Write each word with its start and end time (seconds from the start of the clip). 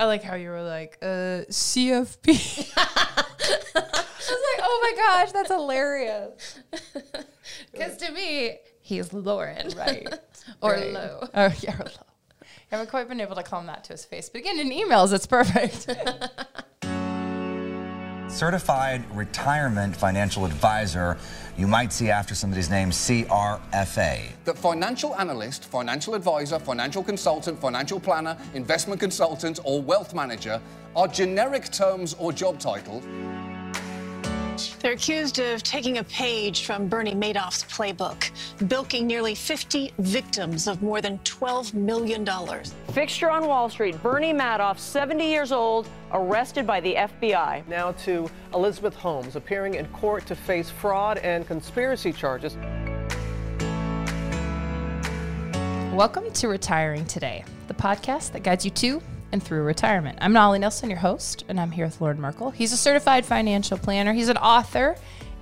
I 0.00 0.04
like 0.04 0.22
how 0.22 0.36
you 0.36 0.50
were 0.50 0.62
like, 0.62 0.98
uh, 1.02 1.44
CFP. 1.50 2.72
I 2.76 3.24
was 3.74 4.28
like, 4.28 4.60
oh 4.62 4.80
my 4.82 4.92
gosh, 4.96 5.32
that's 5.32 5.50
hilarious. 5.50 6.60
Because 7.72 7.96
to 7.98 8.12
me, 8.12 8.58
he's 8.80 9.12
Loren. 9.12 9.70
Right. 9.76 10.06
or 10.62 10.72
Right. 10.72 10.92
Lou. 10.92 11.28
Oh, 11.34 11.52
yeah, 11.60 11.74
or 11.80 11.84
low. 11.84 12.06
I 12.40 12.46
haven't 12.76 12.90
quite 12.90 13.08
been 13.08 13.20
able 13.20 13.34
to 13.36 13.42
call 13.42 13.60
him 13.60 13.66
that 13.66 13.84
to 13.84 13.94
his 13.94 14.04
face. 14.04 14.28
But 14.28 14.40
again, 14.42 14.58
in 14.58 14.70
emails, 14.70 15.12
it's 15.12 15.26
perfect. 15.26 15.88
Certified 18.28 19.04
Retirement 19.16 19.96
Financial 19.96 20.44
Advisor. 20.44 21.16
You 21.56 21.66
might 21.66 21.92
see 21.92 22.10
after 22.10 22.34
somebody's 22.34 22.68
name 22.68 22.90
CRFA. 22.90 24.20
that 24.44 24.58
financial 24.58 25.16
analyst, 25.16 25.64
financial 25.64 26.14
advisor, 26.14 26.58
financial 26.58 27.02
consultant, 27.02 27.58
financial 27.58 27.98
planner, 27.98 28.36
investment 28.52 29.00
consultant, 29.00 29.60
or 29.64 29.80
wealth 29.80 30.14
manager 30.14 30.60
are 30.94 31.08
generic 31.08 31.70
terms 31.70 32.14
or 32.18 32.32
job 32.32 32.60
titles. 32.60 33.02
They're 34.80 34.92
accused 34.92 35.38
of 35.38 35.62
taking 35.62 35.98
a 35.98 36.04
page 36.04 36.64
from 36.66 36.88
Bernie 36.88 37.14
Madoff's 37.14 37.62
playbook, 37.64 38.30
bilking 38.66 39.06
nearly 39.06 39.34
50 39.34 39.92
victims 39.98 40.66
of 40.66 40.82
more 40.82 41.00
than 41.00 41.18
$12 41.18 41.74
million. 41.74 42.26
Fixture 42.92 43.30
on 43.30 43.46
Wall 43.46 43.70
Street, 43.70 44.02
Bernie 44.02 44.32
Madoff, 44.32 44.78
70 44.78 45.24
years 45.24 45.52
old, 45.52 45.88
arrested 46.12 46.66
by 46.66 46.80
the 46.80 46.94
FBI. 46.94 47.68
Now 47.68 47.92
to 47.92 48.28
Elizabeth 48.52 48.94
Holmes, 48.94 49.36
appearing 49.36 49.74
in 49.74 49.86
court 49.88 50.26
to 50.26 50.34
face 50.34 50.70
fraud 50.70 51.18
and 51.18 51.46
conspiracy 51.46 52.12
charges. 52.12 52.56
Welcome 55.94 56.32
to 56.32 56.48
Retiring 56.48 57.04
Today, 57.06 57.44
the 57.68 57.74
podcast 57.74 58.32
that 58.32 58.42
guides 58.42 58.64
you 58.64 58.70
to 58.72 59.02
and 59.32 59.42
through 59.42 59.62
retirement. 59.62 60.18
I'm 60.20 60.32
Molly 60.32 60.58
Nelson, 60.58 60.90
your 60.90 60.98
host, 60.98 61.44
and 61.48 61.60
I'm 61.60 61.70
here 61.70 61.86
with 61.86 62.00
Loren 62.00 62.20
Merkle. 62.20 62.50
He's 62.50 62.72
a 62.72 62.76
certified 62.76 63.24
financial 63.24 63.78
planner, 63.78 64.12
he's 64.12 64.28
an 64.28 64.36
author, 64.36 64.96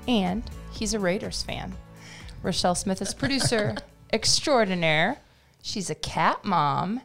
and 0.08 0.42
he's 0.72 0.94
a 0.94 0.98
Raiders 0.98 1.42
fan. 1.42 1.74
Rochelle 2.42 2.74
Smith 2.74 3.02
is 3.02 3.14
producer 3.14 3.76
extraordinaire. 4.12 5.18
She's 5.62 5.90
a 5.90 5.94
cat 5.94 6.44
mom. 6.44 7.00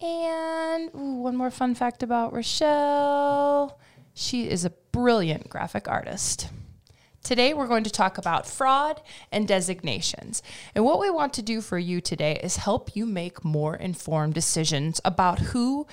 And 0.00 0.90
ooh, 0.94 1.20
one 1.22 1.36
more 1.36 1.50
fun 1.50 1.74
fact 1.74 2.02
about 2.02 2.32
Rochelle 2.32 3.78
she 4.14 4.48
is 4.48 4.64
a 4.64 4.70
brilliant 4.92 5.48
graphic 5.48 5.88
artist. 5.88 6.48
Today, 7.22 7.52
we're 7.52 7.66
going 7.66 7.84
to 7.84 7.90
talk 7.90 8.16
about 8.16 8.46
fraud 8.46 9.02
and 9.30 9.46
designations. 9.46 10.42
And 10.74 10.84
what 10.84 10.98
we 10.98 11.10
want 11.10 11.34
to 11.34 11.42
do 11.42 11.60
for 11.60 11.78
you 11.78 12.00
today 12.00 12.40
is 12.42 12.56
help 12.56 12.96
you 12.96 13.04
make 13.04 13.44
more 13.44 13.76
informed 13.76 14.34
decisions 14.34 15.00
about 15.04 15.38
who 15.38 15.86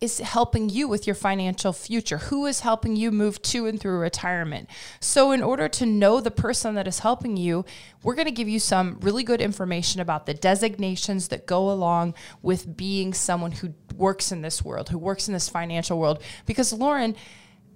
is 0.00 0.18
helping 0.18 0.68
you 0.68 0.86
with 0.86 1.06
your 1.06 1.14
financial 1.14 1.72
future, 1.72 2.18
who 2.18 2.44
is 2.44 2.60
helping 2.60 2.94
you 2.94 3.10
move 3.10 3.40
to 3.40 3.66
and 3.66 3.80
through 3.80 3.98
retirement. 3.98 4.68
So, 5.00 5.32
in 5.32 5.42
order 5.42 5.66
to 5.68 5.86
know 5.86 6.20
the 6.20 6.30
person 6.30 6.74
that 6.74 6.86
is 6.86 6.98
helping 6.98 7.38
you, 7.38 7.64
we're 8.02 8.14
going 8.14 8.26
to 8.26 8.32
give 8.32 8.48
you 8.48 8.60
some 8.60 8.98
really 9.00 9.24
good 9.24 9.40
information 9.40 10.02
about 10.02 10.26
the 10.26 10.34
designations 10.34 11.28
that 11.28 11.46
go 11.46 11.70
along 11.70 12.14
with 12.42 12.76
being 12.76 13.14
someone 13.14 13.52
who 13.52 13.72
works 13.96 14.30
in 14.30 14.42
this 14.42 14.62
world, 14.62 14.90
who 14.90 14.98
works 14.98 15.26
in 15.26 15.32
this 15.32 15.48
financial 15.48 15.98
world. 15.98 16.22
Because, 16.44 16.72
Loren, 16.72 17.16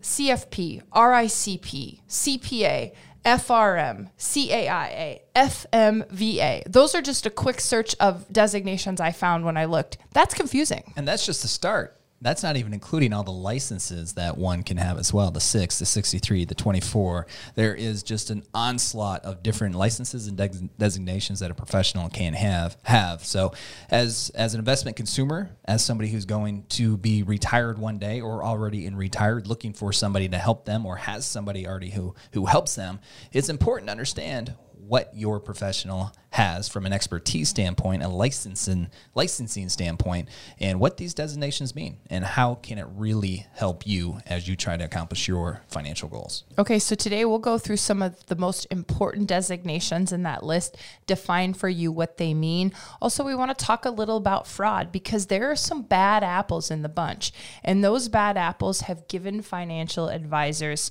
CFP, 0.02 0.82
RICP, 0.94 2.00
CPA, 2.08 2.92
FRM, 3.24 4.10
CAIA, 4.18 5.20
FMVA. 5.34 6.62
Those 6.66 6.94
are 6.94 7.02
just 7.02 7.26
a 7.26 7.30
quick 7.30 7.60
search 7.60 7.94
of 8.00 8.30
designations 8.32 9.00
I 9.00 9.12
found 9.12 9.44
when 9.44 9.56
I 9.56 9.66
looked. 9.66 9.98
That's 10.12 10.34
confusing. 10.34 10.94
And 10.96 11.06
that's 11.06 11.26
just 11.26 11.42
the 11.42 11.48
start. 11.48 11.97
That's 12.20 12.42
not 12.42 12.56
even 12.56 12.74
including 12.74 13.12
all 13.12 13.22
the 13.22 13.30
licenses 13.30 14.14
that 14.14 14.36
one 14.36 14.64
can 14.64 14.76
have 14.76 14.98
as 14.98 15.12
well 15.12 15.30
the 15.30 15.40
6, 15.40 15.78
the 15.78 15.86
63, 15.86 16.46
the 16.46 16.54
24. 16.54 17.26
There 17.54 17.74
is 17.74 18.02
just 18.02 18.30
an 18.30 18.42
onslaught 18.52 19.24
of 19.24 19.42
different 19.42 19.76
licenses 19.76 20.26
and 20.26 20.36
des- 20.36 20.68
designations 20.78 21.38
that 21.40 21.50
a 21.52 21.54
professional 21.54 22.08
can 22.08 22.34
have. 22.34 22.76
have. 22.82 23.24
So, 23.24 23.52
as, 23.88 24.32
as 24.34 24.54
an 24.54 24.58
investment 24.58 24.96
consumer, 24.96 25.50
as 25.64 25.84
somebody 25.84 26.10
who's 26.10 26.24
going 26.24 26.64
to 26.70 26.96
be 26.96 27.22
retired 27.22 27.78
one 27.78 27.98
day 27.98 28.20
or 28.20 28.42
already 28.42 28.86
in 28.86 28.96
retired, 28.96 29.46
looking 29.46 29.72
for 29.72 29.92
somebody 29.92 30.28
to 30.28 30.38
help 30.38 30.64
them 30.64 30.86
or 30.86 30.96
has 30.96 31.24
somebody 31.24 31.68
already 31.68 31.90
who, 31.90 32.16
who 32.32 32.46
helps 32.46 32.74
them, 32.74 32.98
it's 33.32 33.48
important 33.48 33.88
to 33.88 33.92
understand 33.92 34.54
what 34.88 35.10
your 35.14 35.38
professional 35.38 36.12
has 36.30 36.68
from 36.68 36.84
an 36.86 36.92
expertise 36.92 37.48
standpoint, 37.48 38.02
a 38.02 38.08
licensing 38.08 38.88
licensing 39.14 39.68
standpoint, 39.68 40.28
and 40.60 40.78
what 40.78 40.96
these 40.96 41.14
designations 41.14 41.74
mean, 41.74 41.96
and 42.10 42.24
how 42.24 42.54
can 42.56 42.78
it 42.78 42.86
really 42.94 43.46
help 43.54 43.86
you 43.86 44.18
as 44.26 44.46
you 44.46 44.54
try 44.54 44.76
to 44.76 44.84
accomplish 44.84 45.26
your 45.26 45.62
financial 45.68 46.08
goals. 46.08 46.44
Okay, 46.58 46.78
so 46.78 46.94
today 46.94 47.24
we'll 47.24 47.38
go 47.38 47.58
through 47.58 47.78
some 47.78 48.02
of 48.02 48.26
the 48.26 48.36
most 48.36 48.66
important 48.70 49.26
designations 49.26 50.12
in 50.12 50.22
that 50.24 50.42
list, 50.42 50.76
define 51.06 51.54
for 51.54 51.68
you 51.68 51.90
what 51.90 52.18
they 52.18 52.34
mean. 52.34 52.72
Also, 53.00 53.24
we 53.24 53.34
want 53.34 53.56
to 53.56 53.64
talk 53.64 53.84
a 53.84 53.90
little 53.90 54.16
about 54.18 54.46
fraud 54.46 54.92
because 54.92 55.26
there 55.26 55.50
are 55.50 55.56
some 55.56 55.82
bad 55.82 56.22
apples 56.22 56.70
in 56.70 56.82
the 56.82 56.88
bunch, 56.88 57.32
and 57.64 57.82
those 57.82 58.08
bad 58.08 58.36
apples 58.36 58.82
have 58.82 59.08
given 59.08 59.40
financial 59.40 60.08
advisors 60.08 60.90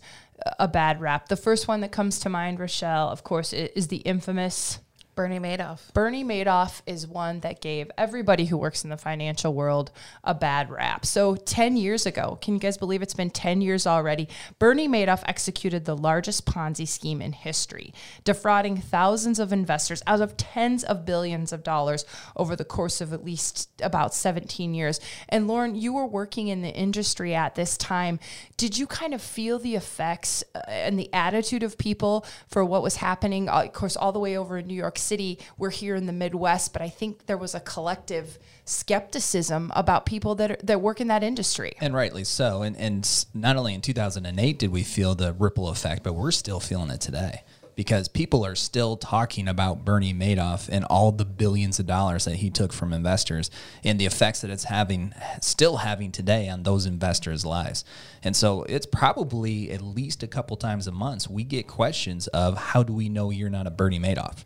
a 0.59 0.67
bad 0.67 1.01
rap. 1.01 1.27
The 1.27 1.35
first 1.35 1.67
one 1.67 1.81
that 1.81 1.91
comes 1.91 2.19
to 2.19 2.29
mind, 2.29 2.59
Rochelle, 2.59 3.09
of 3.09 3.23
course, 3.23 3.53
is 3.53 3.87
the 3.87 3.97
infamous 3.97 4.79
Bernie 5.17 5.39
Madoff. 5.39 5.91
Bernie 5.93 6.23
Madoff 6.23 6.83
is 6.85 7.07
one 7.07 7.39
that 7.39 7.59
gave 7.59 7.89
everybody 7.97 8.45
who 8.45 8.55
works 8.55 8.83
in 8.83 8.91
the 8.91 8.97
financial 8.97 9.51
world 9.51 9.89
a 10.23 10.35
bad 10.35 10.69
rap. 10.69 11.07
So, 11.07 11.35
10 11.35 11.75
years 11.75 12.05
ago, 12.05 12.37
can 12.39 12.53
you 12.53 12.59
guys 12.59 12.77
believe 12.77 13.01
it's 13.01 13.15
been 13.15 13.31
10 13.31 13.61
years 13.61 13.87
already? 13.87 14.29
Bernie 14.59 14.87
Madoff 14.87 15.23
executed 15.25 15.85
the 15.85 15.97
largest 15.97 16.45
Ponzi 16.45 16.87
scheme 16.87 17.19
in 17.19 17.31
history, 17.33 17.95
defrauding 18.23 18.77
thousands 18.77 19.39
of 19.39 19.51
investors 19.51 20.03
out 20.05 20.21
of 20.21 20.37
tens 20.37 20.83
of 20.83 21.03
billions 21.03 21.51
of 21.51 21.63
dollars 21.63 22.05
over 22.35 22.55
the 22.55 22.63
course 22.63 23.01
of 23.01 23.11
at 23.11 23.25
least 23.25 23.69
about 23.81 24.13
17 24.13 24.75
years. 24.75 24.99
And 25.29 25.47
Loren, 25.47 25.73
you 25.73 25.93
were 25.93 26.05
working 26.05 26.47
in 26.47 26.61
the 26.61 26.69
industry 26.69 27.33
at 27.33 27.55
this 27.55 27.75
time. 27.75 28.19
Did 28.55 28.77
you 28.77 28.85
kind 28.85 29.15
of 29.15 29.21
feel 29.23 29.57
the 29.57 29.73
effects 29.73 30.43
uh, 30.53 30.59
and 30.67 30.99
the 30.99 31.11
attitude 31.11 31.63
of 31.63 31.79
people 31.79 32.23
for 32.47 32.63
what 32.63 32.83
was 32.83 32.97
happening? 32.97 33.49
Uh, 33.49 33.63
Of 33.63 33.73
course, 33.73 33.97
all 33.97 34.11
the 34.11 34.19
way 34.19 34.37
over 34.37 34.59
in 34.59 34.67
New 34.67 34.75
York 34.75 34.99
City, 34.99 35.06
we're 35.57 35.69
here 35.69 35.95
in 35.95 36.05
the 36.05 36.13
Midwest, 36.13 36.73
but 36.73 36.81
I 36.81 36.89
think 36.89 37.25
there 37.25 37.37
was 37.37 37.55
a 37.55 37.59
collective 37.59 38.37
skepticism 38.65 39.71
about 39.75 40.05
people 40.05 40.35
that 40.35 40.51
are, 40.51 40.57
that 40.63 40.81
work 40.81 40.99
in 40.99 41.07
that 41.07 41.23
industry. 41.23 41.73
And 41.79 41.93
rightly 41.93 42.23
so. 42.23 42.61
And, 42.61 42.75
and 42.77 43.25
not 43.33 43.55
only 43.55 43.73
in 43.73 43.81
2008 43.81 44.59
did 44.59 44.71
we 44.71 44.83
feel 44.83 45.15
the 45.15 45.33
ripple 45.33 45.69
effect, 45.69 46.03
but 46.03 46.13
we're 46.13 46.31
still 46.31 46.59
feeling 46.59 46.89
it 46.89 47.01
today 47.01 47.43
because 47.77 48.07
people 48.07 48.43
are 48.43 48.55
still 48.55 48.97
talking 48.97 49.47
about 49.47 49.85
Bernie 49.85 50.13
Madoff 50.13 50.67
and 50.69 50.83
all 50.85 51.11
the 51.11 51.23
billions 51.23 51.79
of 51.79 51.85
dollars 51.85 52.25
that 52.25 52.37
he 52.37 52.49
took 52.49 52.73
from 52.73 52.91
investors 52.91 53.51
and 53.83 53.99
the 53.99 54.05
effects 54.07 54.41
that 54.41 54.49
it's 54.49 54.65
having, 54.65 55.13
still 55.41 55.77
having 55.77 56.11
today 56.11 56.49
on 56.49 56.63
those 56.63 56.87
investors' 56.87 57.45
lives. 57.45 57.85
And 58.23 58.35
so 58.35 58.63
it's 58.63 58.87
probably 58.87 59.71
at 59.71 59.83
least 59.83 60.23
a 60.23 60.27
couple 60.27 60.57
times 60.57 60.87
a 60.87 60.91
month 60.91 61.29
we 61.29 61.43
get 61.43 61.67
questions 61.67 62.25
of 62.27 62.57
how 62.57 62.81
do 62.81 62.91
we 62.93 63.09
know 63.09 63.29
you're 63.29 63.49
not 63.49 63.67
a 63.67 63.71
Bernie 63.71 63.99
Madoff? 63.99 64.43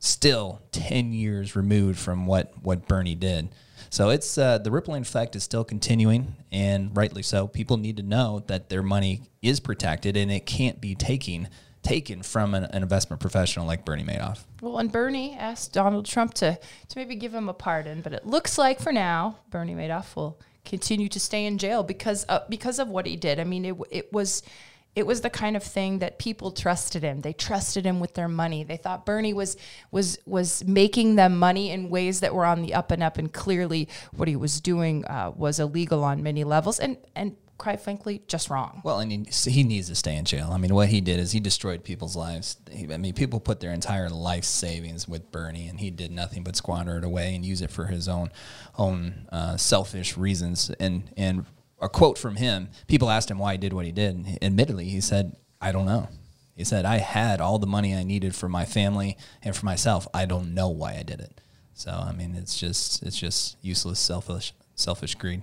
Still 0.00 0.60
10 0.72 1.12
years 1.12 1.54
removed 1.54 1.98
from 1.98 2.26
what, 2.26 2.52
what 2.62 2.88
Bernie 2.88 3.14
did. 3.14 3.50
So 3.90 4.10
it's 4.10 4.38
uh, 4.38 4.58
the 4.58 4.70
rippling 4.70 5.02
effect 5.02 5.34
is 5.36 5.42
still 5.42 5.64
continuing, 5.64 6.36
and 6.52 6.96
rightly 6.96 7.22
so. 7.22 7.48
People 7.48 7.76
need 7.76 7.96
to 7.96 8.02
know 8.02 8.44
that 8.46 8.68
their 8.68 8.82
money 8.82 9.22
is 9.42 9.58
protected 9.58 10.16
and 10.16 10.30
it 10.30 10.46
can't 10.46 10.80
be 10.80 10.94
taken 10.94 11.48
taken 11.82 12.22
from 12.22 12.54
an, 12.54 12.64
an 12.64 12.82
investment 12.82 13.20
professional 13.20 13.66
like 13.66 13.84
Bernie 13.86 14.04
Madoff. 14.04 14.44
Well, 14.60 14.78
and 14.78 14.92
Bernie 14.92 15.34
asked 15.34 15.72
Donald 15.72 16.04
Trump 16.04 16.34
to, 16.34 16.58
to 16.88 16.98
maybe 16.98 17.14
give 17.14 17.34
him 17.34 17.48
a 17.48 17.54
pardon, 17.54 18.02
but 18.02 18.12
it 18.12 18.26
looks 18.26 18.58
like 18.58 18.80
for 18.80 18.92
now, 18.92 19.38
Bernie 19.48 19.74
Madoff 19.74 20.14
will 20.14 20.38
continue 20.66 21.08
to 21.08 21.18
stay 21.18 21.46
in 21.46 21.56
jail 21.56 21.82
because 21.82 22.26
uh, 22.28 22.40
because 22.48 22.78
of 22.78 22.88
what 22.88 23.06
he 23.06 23.16
did. 23.16 23.40
I 23.40 23.44
mean, 23.44 23.64
it 23.64 23.76
it 23.90 24.12
was 24.12 24.42
it 24.96 25.06
was 25.06 25.20
the 25.20 25.30
kind 25.30 25.56
of 25.56 25.62
thing 25.62 26.00
that 26.00 26.18
people 26.18 26.50
trusted 26.50 27.02
him. 27.02 27.20
They 27.20 27.32
trusted 27.32 27.84
him 27.84 28.00
with 28.00 28.14
their 28.14 28.28
money. 28.28 28.64
They 28.64 28.76
thought 28.76 29.06
Bernie 29.06 29.32
was 29.32 29.56
was 29.90 30.18
was 30.26 30.64
making 30.64 31.16
them 31.16 31.38
money 31.38 31.70
in 31.70 31.90
ways 31.90 32.20
that 32.20 32.34
were 32.34 32.44
on 32.44 32.62
the 32.62 32.74
up 32.74 32.90
and 32.90 33.02
up, 33.02 33.16
and 33.16 33.32
clearly 33.32 33.88
what 34.12 34.28
he 34.28 34.36
was 34.36 34.60
doing 34.60 35.04
uh, 35.06 35.32
was 35.34 35.60
illegal 35.60 36.02
on 36.02 36.22
many 36.22 36.44
levels, 36.44 36.80
and 36.80 36.96
and 37.14 37.36
quite 37.60 37.78
frankly, 37.78 38.22
just 38.26 38.48
wrong. 38.48 38.80
Well, 38.84 39.00
and 39.00 39.12
he, 39.12 39.50
he 39.50 39.62
needs 39.62 39.88
to 39.88 39.94
stay 39.94 40.16
in 40.16 40.24
jail. 40.24 40.48
I 40.50 40.56
mean, 40.56 40.74
what 40.74 40.88
he 40.88 41.02
did 41.02 41.20
is 41.20 41.30
he 41.30 41.40
destroyed 41.40 41.84
people's 41.84 42.16
lives. 42.16 42.56
I 42.72 42.96
mean, 42.96 43.12
people 43.12 43.38
put 43.38 43.60
their 43.60 43.72
entire 43.72 44.08
life 44.08 44.44
savings 44.44 45.06
with 45.06 45.30
Bernie, 45.30 45.68
and 45.68 45.78
he 45.78 45.90
did 45.90 46.10
nothing 46.10 46.42
but 46.42 46.56
squander 46.56 46.96
it 46.96 47.04
away 47.04 47.34
and 47.34 47.44
use 47.44 47.60
it 47.60 47.70
for 47.70 47.84
his 47.84 48.08
own 48.08 48.32
own 48.78 49.28
uh, 49.30 49.56
selfish 49.58 50.16
reasons. 50.16 50.70
And 50.80 51.12
and 51.16 51.44
a 51.80 51.88
quote 51.88 52.18
from 52.18 52.36
him: 52.36 52.68
People 52.86 53.10
asked 53.10 53.30
him 53.30 53.38
why 53.38 53.52
he 53.52 53.58
did 53.58 53.72
what 53.72 53.86
he 53.86 53.92
did. 53.92 54.14
And 54.14 54.38
admittedly, 54.42 54.88
he 54.88 55.00
said, 55.00 55.36
"I 55.60 55.72
don't 55.72 55.86
know." 55.86 56.08
He 56.56 56.64
said, 56.64 56.84
"I 56.84 56.98
had 56.98 57.40
all 57.40 57.58
the 57.58 57.66
money 57.66 57.94
I 57.94 58.02
needed 58.02 58.34
for 58.34 58.48
my 58.48 58.64
family 58.64 59.16
and 59.42 59.56
for 59.56 59.64
myself. 59.64 60.06
I 60.12 60.26
don't 60.26 60.54
know 60.54 60.68
why 60.68 60.96
I 60.96 61.02
did 61.02 61.20
it." 61.20 61.40
So, 61.74 61.90
I 61.90 62.12
mean, 62.12 62.34
it's 62.34 62.58
just 62.58 63.02
it's 63.02 63.18
just 63.18 63.56
useless, 63.62 63.98
selfish, 63.98 64.52
selfish 64.80 65.14
greed. 65.14 65.42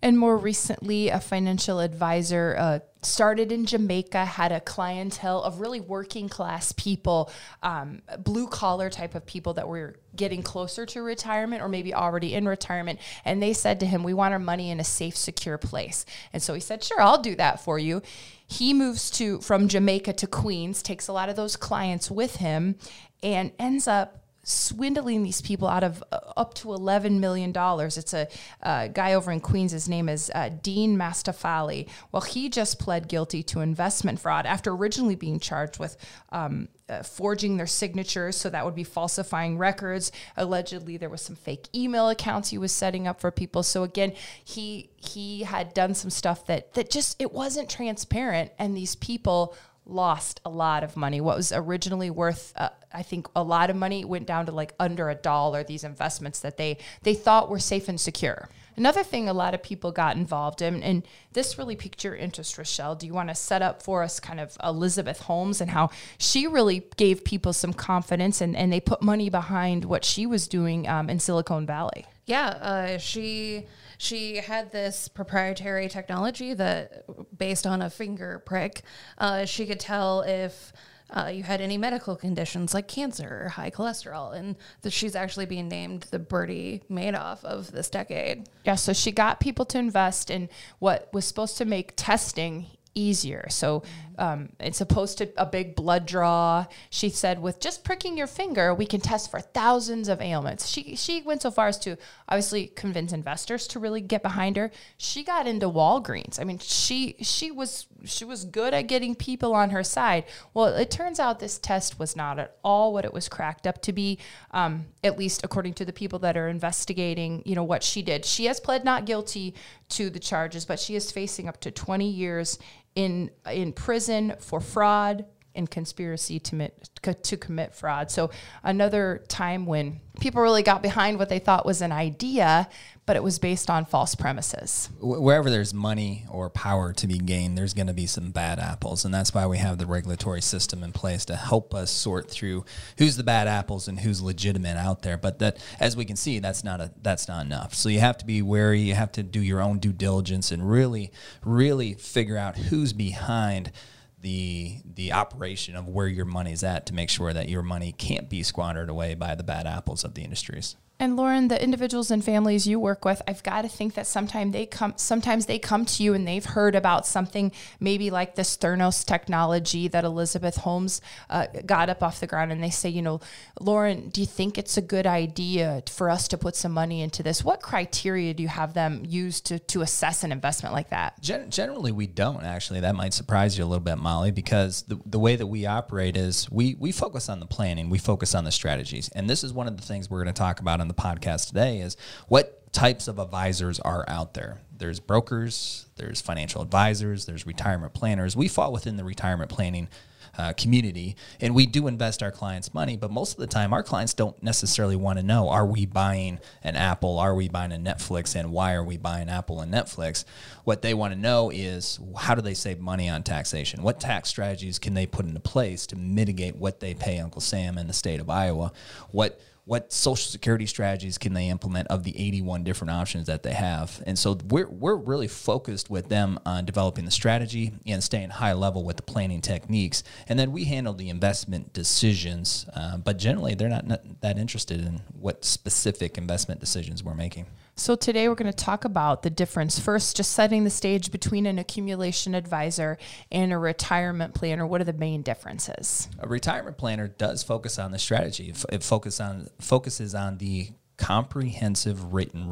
And 0.00 0.16
more 0.16 0.36
recently, 0.36 1.08
a 1.08 1.18
financial 1.18 1.80
advisor 1.80 2.54
uh, 2.56 2.78
started 3.02 3.50
in 3.50 3.66
Jamaica, 3.66 4.24
had 4.24 4.52
a 4.52 4.60
clientele 4.60 5.42
of 5.42 5.60
really 5.60 5.80
working 5.80 6.28
class 6.28 6.70
people, 6.72 7.32
um, 7.64 8.02
blue 8.18 8.46
collar 8.46 8.90
type 8.90 9.16
of 9.16 9.26
people 9.26 9.54
that 9.54 9.66
were 9.66 9.96
getting 10.14 10.42
closer 10.42 10.86
to 10.86 11.02
retirement 11.02 11.62
or 11.62 11.68
maybe 11.68 11.94
already 11.94 12.34
in 12.34 12.46
retirement. 12.46 13.00
And 13.24 13.42
they 13.42 13.52
said 13.52 13.80
to 13.80 13.86
him, 13.86 14.04
We 14.04 14.14
want 14.14 14.32
our 14.32 14.38
money 14.38 14.70
in 14.70 14.78
a 14.78 14.84
safe, 14.84 15.16
secure 15.16 15.58
place. 15.58 16.06
And 16.32 16.40
so 16.40 16.54
he 16.54 16.60
said, 16.60 16.84
Sure, 16.84 17.00
I'll 17.00 17.20
do 17.20 17.34
that 17.34 17.60
for 17.60 17.76
you. 17.78 18.00
He 18.46 18.72
moves 18.72 19.10
to 19.12 19.40
from 19.40 19.66
Jamaica 19.66 20.12
to 20.12 20.26
Queens, 20.28 20.80
takes 20.80 21.08
a 21.08 21.12
lot 21.12 21.28
of 21.28 21.34
those 21.34 21.56
clients 21.56 22.08
with 22.08 22.36
him, 22.36 22.76
and 23.20 23.50
ends 23.58 23.88
up 23.88 24.27
swindling 24.48 25.22
these 25.22 25.40
people 25.40 25.68
out 25.68 25.84
of 25.84 26.02
uh, 26.10 26.18
up 26.36 26.54
to 26.54 26.68
$11 26.68 27.18
million. 27.20 27.52
It's 27.54 28.14
a 28.14 28.28
uh, 28.62 28.88
guy 28.88 29.14
over 29.14 29.30
in 29.30 29.40
Queens. 29.40 29.72
His 29.72 29.88
name 29.88 30.08
is 30.08 30.30
uh, 30.34 30.50
Dean 30.62 30.96
Mastafali. 30.96 31.88
Well, 32.12 32.22
he 32.22 32.48
just 32.48 32.78
pled 32.78 33.08
guilty 33.08 33.42
to 33.44 33.60
investment 33.60 34.20
fraud 34.20 34.46
after 34.46 34.72
originally 34.72 35.16
being 35.16 35.38
charged 35.38 35.78
with 35.78 35.96
um, 36.30 36.68
uh, 36.88 37.02
forging 37.02 37.56
their 37.58 37.66
signatures. 37.66 38.36
So 38.36 38.48
that 38.48 38.64
would 38.64 38.74
be 38.74 38.84
falsifying 38.84 39.58
records. 39.58 40.10
Allegedly, 40.36 40.96
there 40.96 41.10
was 41.10 41.20
some 41.20 41.36
fake 41.36 41.68
email 41.74 42.08
accounts 42.08 42.48
he 42.48 42.58
was 42.58 42.72
setting 42.72 43.06
up 43.06 43.20
for 43.20 43.30
people. 43.30 43.62
So 43.62 43.82
again, 43.82 44.14
he 44.44 44.90
he 44.96 45.42
had 45.42 45.74
done 45.74 45.94
some 45.94 46.10
stuff 46.10 46.46
that 46.46 46.74
that 46.74 46.90
just 46.90 47.20
it 47.20 47.32
wasn't 47.32 47.68
transparent, 47.68 48.52
and 48.58 48.76
these 48.76 48.96
people 48.96 49.54
lost 49.88 50.40
a 50.44 50.50
lot 50.50 50.84
of 50.84 50.96
money. 50.96 51.20
What 51.20 51.36
was 51.36 51.52
originally 51.52 52.10
worth, 52.10 52.52
uh, 52.56 52.70
I 52.92 53.02
think, 53.02 53.28
a 53.34 53.42
lot 53.42 53.70
of 53.70 53.76
money 53.76 54.04
went 54.04 54.26
down 54.26 54.46
to 54.46 54.52
like 54.52 54.74
under 54.78 55.10
a 55.10 55.14
dollar. 55.14 55.64
These 55.64 55.84
investments 55.84 56.40
that 56.40 56.56
they 56.56 56.78
they 57.02 57.14
thought 57.14 57.50
were 57.50 57.58
safe 57.58 57.88
and 57.88 58.00
secure. 58.00 58.48
Another 58.76 59.02
thing 59.02 59.28
a 59.28 59.32
lot 59.32 59.54
of 59.54 59.62
people 59.62 59.90
got 59.90 60.14
involved 60.14 60.62
in, 60.62 60.84
and 60.84 61.02
this 61.32 61.58
really 61.58 61.74
piqued 61.74 62.04
your 62.04 62.14
interest, 62.14 62.56
Rochelle. 62.56 62.94
Do 62.94 63.08
you 63.08 63.12
want 63.12 63.28
to 63.28 63.34
set 63.34 63.60
up 63.60 63.82
for 63.82 64.04
us 64.04 64.20
kind 64.20 64.38
of 64.38 64.56
Elizabeth 64.62 65.22
Holmes 65.22 65.60
and 65.60 65.70
how 65.70 65.90
she 66.16 66.46
really 66.46 66.86
gave 66.96 67.24
people 67.24 67.52
some 67.52 67.72
confidence 67.72 68.40
and, 68.40 68.54
and 68.54 68.72
they 68.72 68.78
put 68.78 69.02
money 69.02 69.30
behind 69.30 69.84
what 69.84 70.04
she 70.04 70.26
was 70.26 70.46
doing 70.46 70.86
um, 70.86 71.10
in 71.10 71.18
Silicon 71.18 71.66
Valley? 71.66 72.06
Yeah, 72.26 72.48
uh, 72.48 72.98
she 72.98 73.66
she 73.98 74.36
had 74.36 74.72
this 74.72 75.08
proprietary 75.08 75.88
technology 75.88 76.54
that, 76.54 77.04
based 77.36 77.66
on 77.66 77.82
a 77.82 77.90
finger 77.90 78.42
prick, 78.46 78.82
uh, 79.18 79.44
she 79.44 79.66
could 79.66 79.80
tell 79.80 80.22
if 80.22 80.72
uh, 81.10 81.30
you 81.32 81.42
had 81.42 81.60
any 81.60 81.76
medical 81.76 82.14
conditions 82.14 82.74
like 82.74 82.86
cancer 82.86 83.44
or 83.44 83.48
high 83.48 83.70
cholesterol, 83.70 84.34
and 84.34 84.56
that 84.82 84.90
she's 84.90 85.16
actually 85.16 85.46
being 85.46 85.68
named 85.68 86.06
the 86.10 86.18
Bernie 86.18 86.82
Madoff 86.90 87.42
of 87.44 87.72
this 87.72 87.90
decade. 87.90 88.48
Yeah, 88.64 88.76
so 88.76 88.92
she 88.92 89.10
got 89.10 89.40
people 89.40 89.64
to 89.66 89.78
invest 89.78 90.30
in 90.30 90.48
what 90.78 91.12
was 91.12 91.24
supposed 91.24 91.58
to 91.58 91.64
make 91.64 91.94
testing 91.96 92.66
easier. 92.94 93.46
So 93.48 93.82
um, 94.18 94.50
it's 94.58 94.78
supposed 94.78 95.18
to 95.18 95.30
a 95.36 95.46
big 95.46 95.74
blood 95.76 96.04
draw. 96.04 96.66
She 96.90 97.08
said, 97.08 97.40
with 97.40 97.60
just 97.60 97.84
pricking 97.84 98.18
your 98.18 98.26
finger, 98.26 98.74
we 98.74 98.84
can 98.84 99.00
test 99.00 99.30
for 99.30 99.40
thousands 99.40 100.08
of 100.08 100.20
ailments. 100.20 100.66
She 100.66 100.96
she 100.96 101.22
went 101.22 101.42
so 101.42 101.50
far 101.50 101.68
as 101.68 101.78
to 101.80 101.96
obviously 102.28 102.66
convince 102.66 103.12
investors 103.12 103.66
to 103.68 103.78
really 103.78 104.00
get 104.00 104.22
behind 104.22 104.56
her. 104.56 104.70
She 104.96 105.22
got 105.22 105.46
into 105.46 105.68
Walgreens. 105.68 106.40
I 106.40 106.44
mean, 106.44 106.58
she 106.58 107.16
she 107.20 107.50
was 107.50 107.86
she 108.04 108.24
was 108.24 108.44
good 108.44 108.74
at 108.74 108.82
getting 108.82 109.14
people 109.14 109.54
on 109.54 109.70
her 109.70 109.84
side. 109.84 110.24
Well, 110.52 110.66
it 110.66 110.90
turns 110.90 111.20
out 111.20 111.38
this 111.38 111.58
test 111.58 111.98
was 111.98 112.16
not 112.16 112.38
at 112.38 112.56
all 112.64 112.92
what 112.92 113.04
it 113.04 113.12
was 113.12 113.28
cracked 113.28 113.66
up 113.66 113.80
to 113.82 113.92
be. 113.92 114.18
Um, 114.50 114.86
at 115.04 115.18
least 115.18 115.44
according 115.44 115.74
to 115.74 115.84
the 115.84 115.92
people 115.92 116.18
that 116.20 116.36
are 116.36 116.48
investigating, 116.48 117.42
you 117.46 117.54
know 117.54 117.64
what 117.64 117.84
she 117.84 118.02
did. 118.02 118.24
She 118.24 118.46
has 118.46 118.58
pled 118.58 118.84
not 118.84 119.06
guilty 119.06 119.54
to 119.90 120.10
the 120.10 120.18
charges, 120.18 120.64
but 120.64 120.80
she 120.80 120.96
is 120.96 121.10
facing 121.10 121.48
up 121.48 121.60
to 121.60 121.70
20 121.70 122.08
years 122.08 122.58
in 122.98 123.30
in 123.48 123.72
prison 123.72 124.34
for 124.40 124.60
fraud 124.60 125.24
and 125.54 125.70
conspiracy 125.70 126.38
to 126.38 126.50
commit, 126.50 126.90
to 127.02 127.36
commit 127.36 127.74
fraud. 127.74 128.10
So 128.10 128.30
another 128.62 129.24
time 129.28 129.66
when 129.66 130.00
people 130.20 130.42
really 130.42 130.62
got 130.62 130.82
behind 130.82 131.18
what 131.18 131.28
they 131.28 131.38
thought 131.38 131.64
was 131.66 131.80
an 131.80 131.92
idea, 131.92 132.68
but 133.06 133.16
it 133.16 133.22
was 133.22 133.38
based 133.38 133.70
on 133.70 133.84
false 133.84 134.14
premises. 134.14 134.90
Wherever 135.00 135.48
there's 135.48 135.72
money 135.72 136.26
or 136.28 136.50
power 136.50 136.92
to 136.92 137.06
be 137.06 137.18
gained, 137.18 137.56
there's 137.56 137.72
going 137.72 137.86
to 137.86 137.94
be 137.94 138.06
some 138.06 138.30
bad 138.30 138.58
apples, 138.58 139.04
and 139.04 139.14
that's 139.14 139.32
why 139.32 139.46
we 139.46 139.58
have 139.58 139.78
the 139.78 139.86
regulatory 139.86 140.42
system 140.42 140.84
in 140.84 140.92
place 140.92 141.24
to 141.26 141.36
help 141.36 141.74
us 141.74 141.90
sort 141.90 142.30
through 142.30 142.64
who's 142.98 143.16
the 143.16 143.22
bad 143.22 143.48
apples 143.48 143.88
and 143.88 144.00
who's 144.00 144.20
legitimate 144.20 144.76
out 144.76 145.02
there. 145.02 145.16
But 145.16 145.38
that, 145.38 145.58
as 145.80 145.96
we 145.96 146.04
can 146.04 146.16
see, 146.16 146.38
that's 146.38 146.62
not 146.62 146.80
a 146.80 146.92
that's 147.00 147.28
not 147.28 147.46
enough. 147.46 147.74
So 147.74 147.88
you 147.88 148.00
have 148.00 148.18
to 148.18 148.26
be 148.26 148.42
wary. 148.42 148.80
You 148.80 148.94
have 148.94 149.12
to 149.12 149.22
do 149.22 149.40
your 149.40 149.62
own 149.62 149.78
due 149.78 149.92
diligence 149.92 150.52
and 150.52 150.68
really, 150.68 151.10
really 151.42 151.94
figure 151.94 152.36
out 152.36 152.56
who's 152.56 152.92
behind 152.92 153.72
the 154.20 154.80
the 154.84 155.12
operation 155.12 155.76
of 155.76 155.88
where 155.88 156.08
your 156.08 156.24
money's 156.24 156.62
at 156.62 156.86
to 156.86 156.94
make 156.94 157.10
sure 157.10 157.32
that 157.32 157.48
your 157.48 157.62
money 157.62 157.92
can't 157.92 158.28
be 158.28 158.42
squandered 158.42 158.88
away 158.88 159.14
by 159.14 159.34
the 159.34 159.44
bad 159.44 159.66
apples 159.66 160.04
of 160.04 160.14
the 160.14 160.22
industries. 160.22 160.76
And 161.00 161.14
Loren, 161.14 161.46
the 161.46 161.62
individuals 161.62 162.10
and 162.10 162.24
families 162.24 162.66
you 162.66 162.80
work 162.80 163.04
with, 163.04 163.22
I've 163.28 163.44
got 163.44 163.62
to 163.62 163.68
think 163.68 163.94
that 163.94 164.04
sometimes 164.04 164.52
they 164.52 164.66
come 164.66 164.94
sometimes 164.96 165.46
they 165.46 165.60
come 165.60 165.84
to 165.84 166.02
you 166.02 166.12
and 166.12 166.26
they've 166.26 166.44
heard 166.44 166.74
about 166.74 167.06
something 167.06 167.52
maybe 167.78 168.10
like 168.10 168.34
this 168.34 168.56
Theranos 168.56 169.04
technology 169.04 169.86
that 169.86 170.04
Elizabeth 170.04 170.56
Holmes 170.56 171.00
uh, 171.30 171.46
got 171.64 171.88
up 171.88 172.02
off 172.02 172.18
the 172.18 172.26
ground 172.26 172.50
and 172.50 172.60
they 172.60 172.70
say, 172.70 172.88
you 172.88 173.02
know, 173.02 173.20
Loren, 173.60 174.08
do 174.08 174.20
you 174.20 174.26
think 174.26 174.58
it's 174.58 174.76
a 174.76 174.82
good 174.82 175.06
idea 175.06 175.84
for 175.88 176.10
us 176.10 176.26
to 176.28 176.38
put 176.38 176.56
some 176.56 176.72
money 176.72 177.00
into 177.00 177.22
this? 177.22 177.44
What 177.44 177.62
criteria 177.62 178.34
do 178.34 178.42
you 178.42 178.48
have 178.48 178.74
them 178.74 179.04
use 179.06 179.40
to, 179.42 179.60
to 179.60 179.82
assess 179.82 180.24
an 180.24 180.32
investment 180.32 180.74
like 180.74 180.90
that? 180.90 181.20
Gen- 181.20 181.48
generally, 181.48 181.92
we 181.92 182.08
don't 182.08 182.42
actually. 182.42 182.80
That 182.80 182.96
might 182.96 183.14
surprise 183.14 183.56
you 183.56 183.62
a 183.62 183.66
little 183.66 183.84
bit, 183.84 183.98
Molly, 183.98 184.32
because 184.32 184.82
the, 184.82 184.98
the 185.06 185.20
way 185.20 185.36
that 185.36 185.46
we 185.46 185.64
operate 185.64 186.16
is 186.16 186.50
we, 186.50 186.74
we 186.74 186.90
focus 186.90 187.28
on 187.28 187.38
the 187.38 187.46
planning, 187.46 187.88
we 187.88 187.98
focus 187.98 188.34
on 188.34 188.42
the 188.42 188.50
strategies. 188.50 189.08
And 189.10 189.30
this 189.30 189.44
is 189.44 189.52
one 189.52 189.68
of 189.68 189.76
the 189.76 189.82
things 189.84 190.10
we're 190.10 190.24
going 190.24 190.34
to 190.34 190.38
talk 190.38 190.58
about 190.58 190.80
on 190.80 190.87
the 190.88 190.94
podcast 190.94 191.48
today 191.48 191.80
is 191.80 191.96
what 192.28 192.72
types 192.72 193.08
of 193.08 193.18
advisors 193.18 193.80
are 193.80 194.04
out 194.08 194.34
there. 194.34 194.58
There's 194.76 195.00
brokers, 195.00 195.86
there's 195.96 196.20
financial 196.20 196.62
advisors, 196.62 197.26
there's 197.26 197.46
retirement 197.46 197.94
planners. 197.94 198.36
We 198.36 198.48
fall 198.48 198.72
within 198.72 198.96
the 198.96 199.04
retirement 199.04 199.50
planning 199.50 199.88
uh, 200.36 200.52
community 200.52 201.16
and 201.40 201.54
we 201.54 201.66
do 201.66 201.88
invest 201.88 202.22
our 202.22 202.30
clients 202.30 202.72
money 202.72 202.96
but 202.96 203.10
most 203.10 203.32
of 203.32 203.38
the 203.38 203.46
time 203.46 203.72
our 203.72 203.82
clients 203.82 204.14
don't 204.14 204.40
necessarily 204.42 204.94
want 204.94 205.18
to 205.18 205.22
know 205.22 205.48
are 205.48 205.66
we 205.66 205.84
buying 205.84 206.38
an 206.62 206.76
apple? 206.76 207.18
Are 207.18 207.34
we 207.34 207.48
buying 207.48 207.72
a 207.72 207.76
netflix? 207.76 208.36
And 208.36 208.52
why 208.52 208.74
are 208.74 208.84
we 208.84 208.96
buying 208.96 209.28
apple 209.28 209.60
and 209.60 209.72
netflix? 209.72 210.24
What 210.64 210.82
they 210.82 210.94
want 210.94 211.12
to 211.12 211.18
know 211.18 211.50
is 211.50 211.98
how 212.16 212.34
do 212.34 212.42
they 212.42 212.54
save 212.54 212.78
money 212.78 213.08
on 213.08 213.22
taxation? 213.24 213.82
What 213.82 214.00
tax 214.00 214.28
strategies 214.28 214.78
can 214.78 214.94
they 214.94 215.06
put 215.06 215.26
into 215.26 215.40
place 215.40 215.86
to 215.88 215.96
mitigate 215.96 216.56
what 216.56 216.78
they 216.78 216.94
pay 216.94 217.18
uncle 217.18 217.40
sam 217.40 217.76
in 217.76 217.86
the 217.86 217.92
state 217.92 218.20
of 218.20 218.30
iowa? 218.30 218.72
What 219.10 219.40
what 219.68 219.92
social 219.92 220.30
security 220.30 220.64
strategies 220.64 221.18
can 221.18 221.34
they 221.34 221.48
implement 221.48 221.86
of 221.88 222.02
the 222.02 222.18
81 222.18 222.64
different 222.64 222.90
options 222.90 223.26
that 223.26 223.42
they 223.42 223.52
have? 223.52 224.02
And 224.06 224.18
so 224.18 224.38
we're, 224.48 224.66
we're 224.66 224.96
really 224.96 225.28
focused 225.28 225.90
with 225.90 226.08
them 226.08 226.40
on 226.46 226.64
developing 226.64 227.04
the 227.04 227.10
strategy 227.10 227.74
and 227.86 228.02
staying 228.02 228.30
high 228.30 228.54
level 228.54 228.82
with 228.82 228.96
the 228.96 229.02
planning 229.02 229.42
techniques. 229.42 230.02
And 230.26 230.38
then 230.38 230.52
we 230.52 230.64
handle 230.64 230.94
the 230.94 231.10
investment 231.10 231.74
decisions 231.74 232.64
uh, 232.74 232.96
but 232.96 233.18
generally 233.18 233.54
they're 233.54 233.68
not, 233.68 233.86
not 233.86 234.00
that 234.22 234.38
interested 234.38 234.80
in 234.80 235.02
what 235.12 235.44
specific 235.44 236.16
investment 236.16 236.60
decisions 236.60 237.04
we're 237.04 237.14
making 237.14 237.46
so 237.78 237.94
today 237.94 238.28
we're 238.28 238.34
going 238.34 238.50
to 238.50 238.64
talk 238.64 238.84
about 238.84 239.22
the 239.22 239.30
difference. 239.30 239.78
First, 239.78 240.16
just 240.16 240.32
setting 240.32 240.64
the 240.64 240.70
stage 240.70 241.12
between 241.12 241.46
an 241.46 241.58
accumulation 241.58 242.34
advisor 242.34 242.98
and 243.30 243.52
a 243.52 243.58
retirement 243.58 244.34
planner. 244.34 244.66
What 244.66 244.80
are 244.80 244.84
the 244.84 244.92
main 244.92 245.22
differences? 245.22 246.08
A 246.18 246.28
retirement 246.28 246.76
planner 246.76 247.06
does 247.06 247.42
focus 247.42 247.78
on 247.78 247.92
the 247.92 247.98
strategy. 247.98 248.52
It 248.70 248.82
focus 248.82 249.20
on 249.20 249.48
focuses 249.60 250.14
on 250.14 250.38
the 250.38 250.70
comprehensive 250.96 252.12
written 252.12 252.48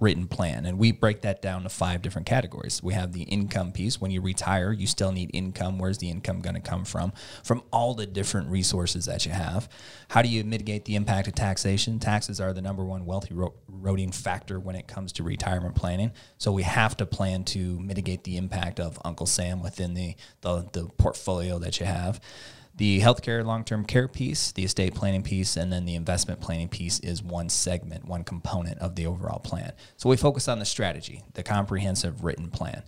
written 0.00 0.26
plan. 0.26 0.66
And 0.66 0.78
we 0.78 0.92
break 0.92 1.22
that 1.22 1.42
down 1.42 1.62
to 1.62 1.68
five 1.68 2.02
different 2.02 2.26
categories. 2.26 2.82
We 2.82 2.94
have 2.94 3.12
the 3.12 3.22
income 3.22 3.72
piece. 3.72 4.00
When 4.00 4.10
you 4.10 4.20
retire, 4.20 4.72
you 4.72 4.86
still 4.86 5.12
need 5.12 5.30
income. 5.32 5.78
Where's 5.78 5.98
the 5.98 6.10
income 6.10 6.40
going 6.40 6.54
to 6.54 6.60
come 6.60 6.84
from? 6.84 7.12
From 7.44 7.62
all 7.72 7.94
the 7.94 8.06
different 8.06 8.48
resources 8.50 9.06
that 9.06 9.26
you 9.26 9.32
have. 9.32 9.68
How 10.08 10.22
do 10.22 10.28
you 10.28 10.44
mitigate 10.44 10.84
the 10.84 10.96
impact 10.96 11.28
of 11.28 11.34
taxation? 11.34 11.98
Taxes 11.98 12.40
are 12.40 12.52
the 12.52 12.62
number 12.62 12.84
one 12.84 13.06
wealth 13.06 13.28
eroding 13.30 14.12
factor 14.12 14.60
when 14.60 14.76
it 14.76 14.86
comes 14.86 15.12
to 15.12 15.22
retirement 15.22 15.74
planning. 15.74 16.12
So 16.38 16.52
we 16.52 16.62
have 16.62 16.96
to 16.98 17.06
plan 17.06 17.44
to 17.44 17.78
mitigate 17.80 18.24
the 18.24 18.36
impact 18.36 18.80
of 18.80 18.98
Uncle 19.04 19.26
Sam 19.26 19.62
within 19.62 19.94
the, 19.94 20.16
the, 20.40 20.68
the 20.72 20.84
portfolio 20.98 21.58
that 21.58 21.80
you 21.80 21.86
have. 21.86 22.20
The 22.76 23.00
healthcare 23.00 23.42
long 23.44 23.64
term 23.64 23.86
care 23.86 24.06
piece, 24.06 24.52
the 24.52 24.64
estate 24.64 24.94
planning 24.94 25.22
piece, 25.22 25.56
and 25.56 25.72
then 25.72 25.86
the 25.86 25.94
investment 25.94 26.40
planning 26.40 26.68
piece 26.68 26.98
is 27.00 27.22
one 27.22 27.48
segment, 27.48 28.04
one 28.04 28.22
component 28.22 28.78
of 28.80 28.96
the 28.96 29.06
overall 29.06 29.38
plan. 29.38 29.72
So 29.96 30.10
we 30.10 30.16
focus 30.18 30.46
on 30.46 30.58
the 30.58 30.66
strategy, 30.66 31.22
the 31.32 31.42
comprehensive 31.42 32.22
written 32.22 32.50
plan. 32.50 32.82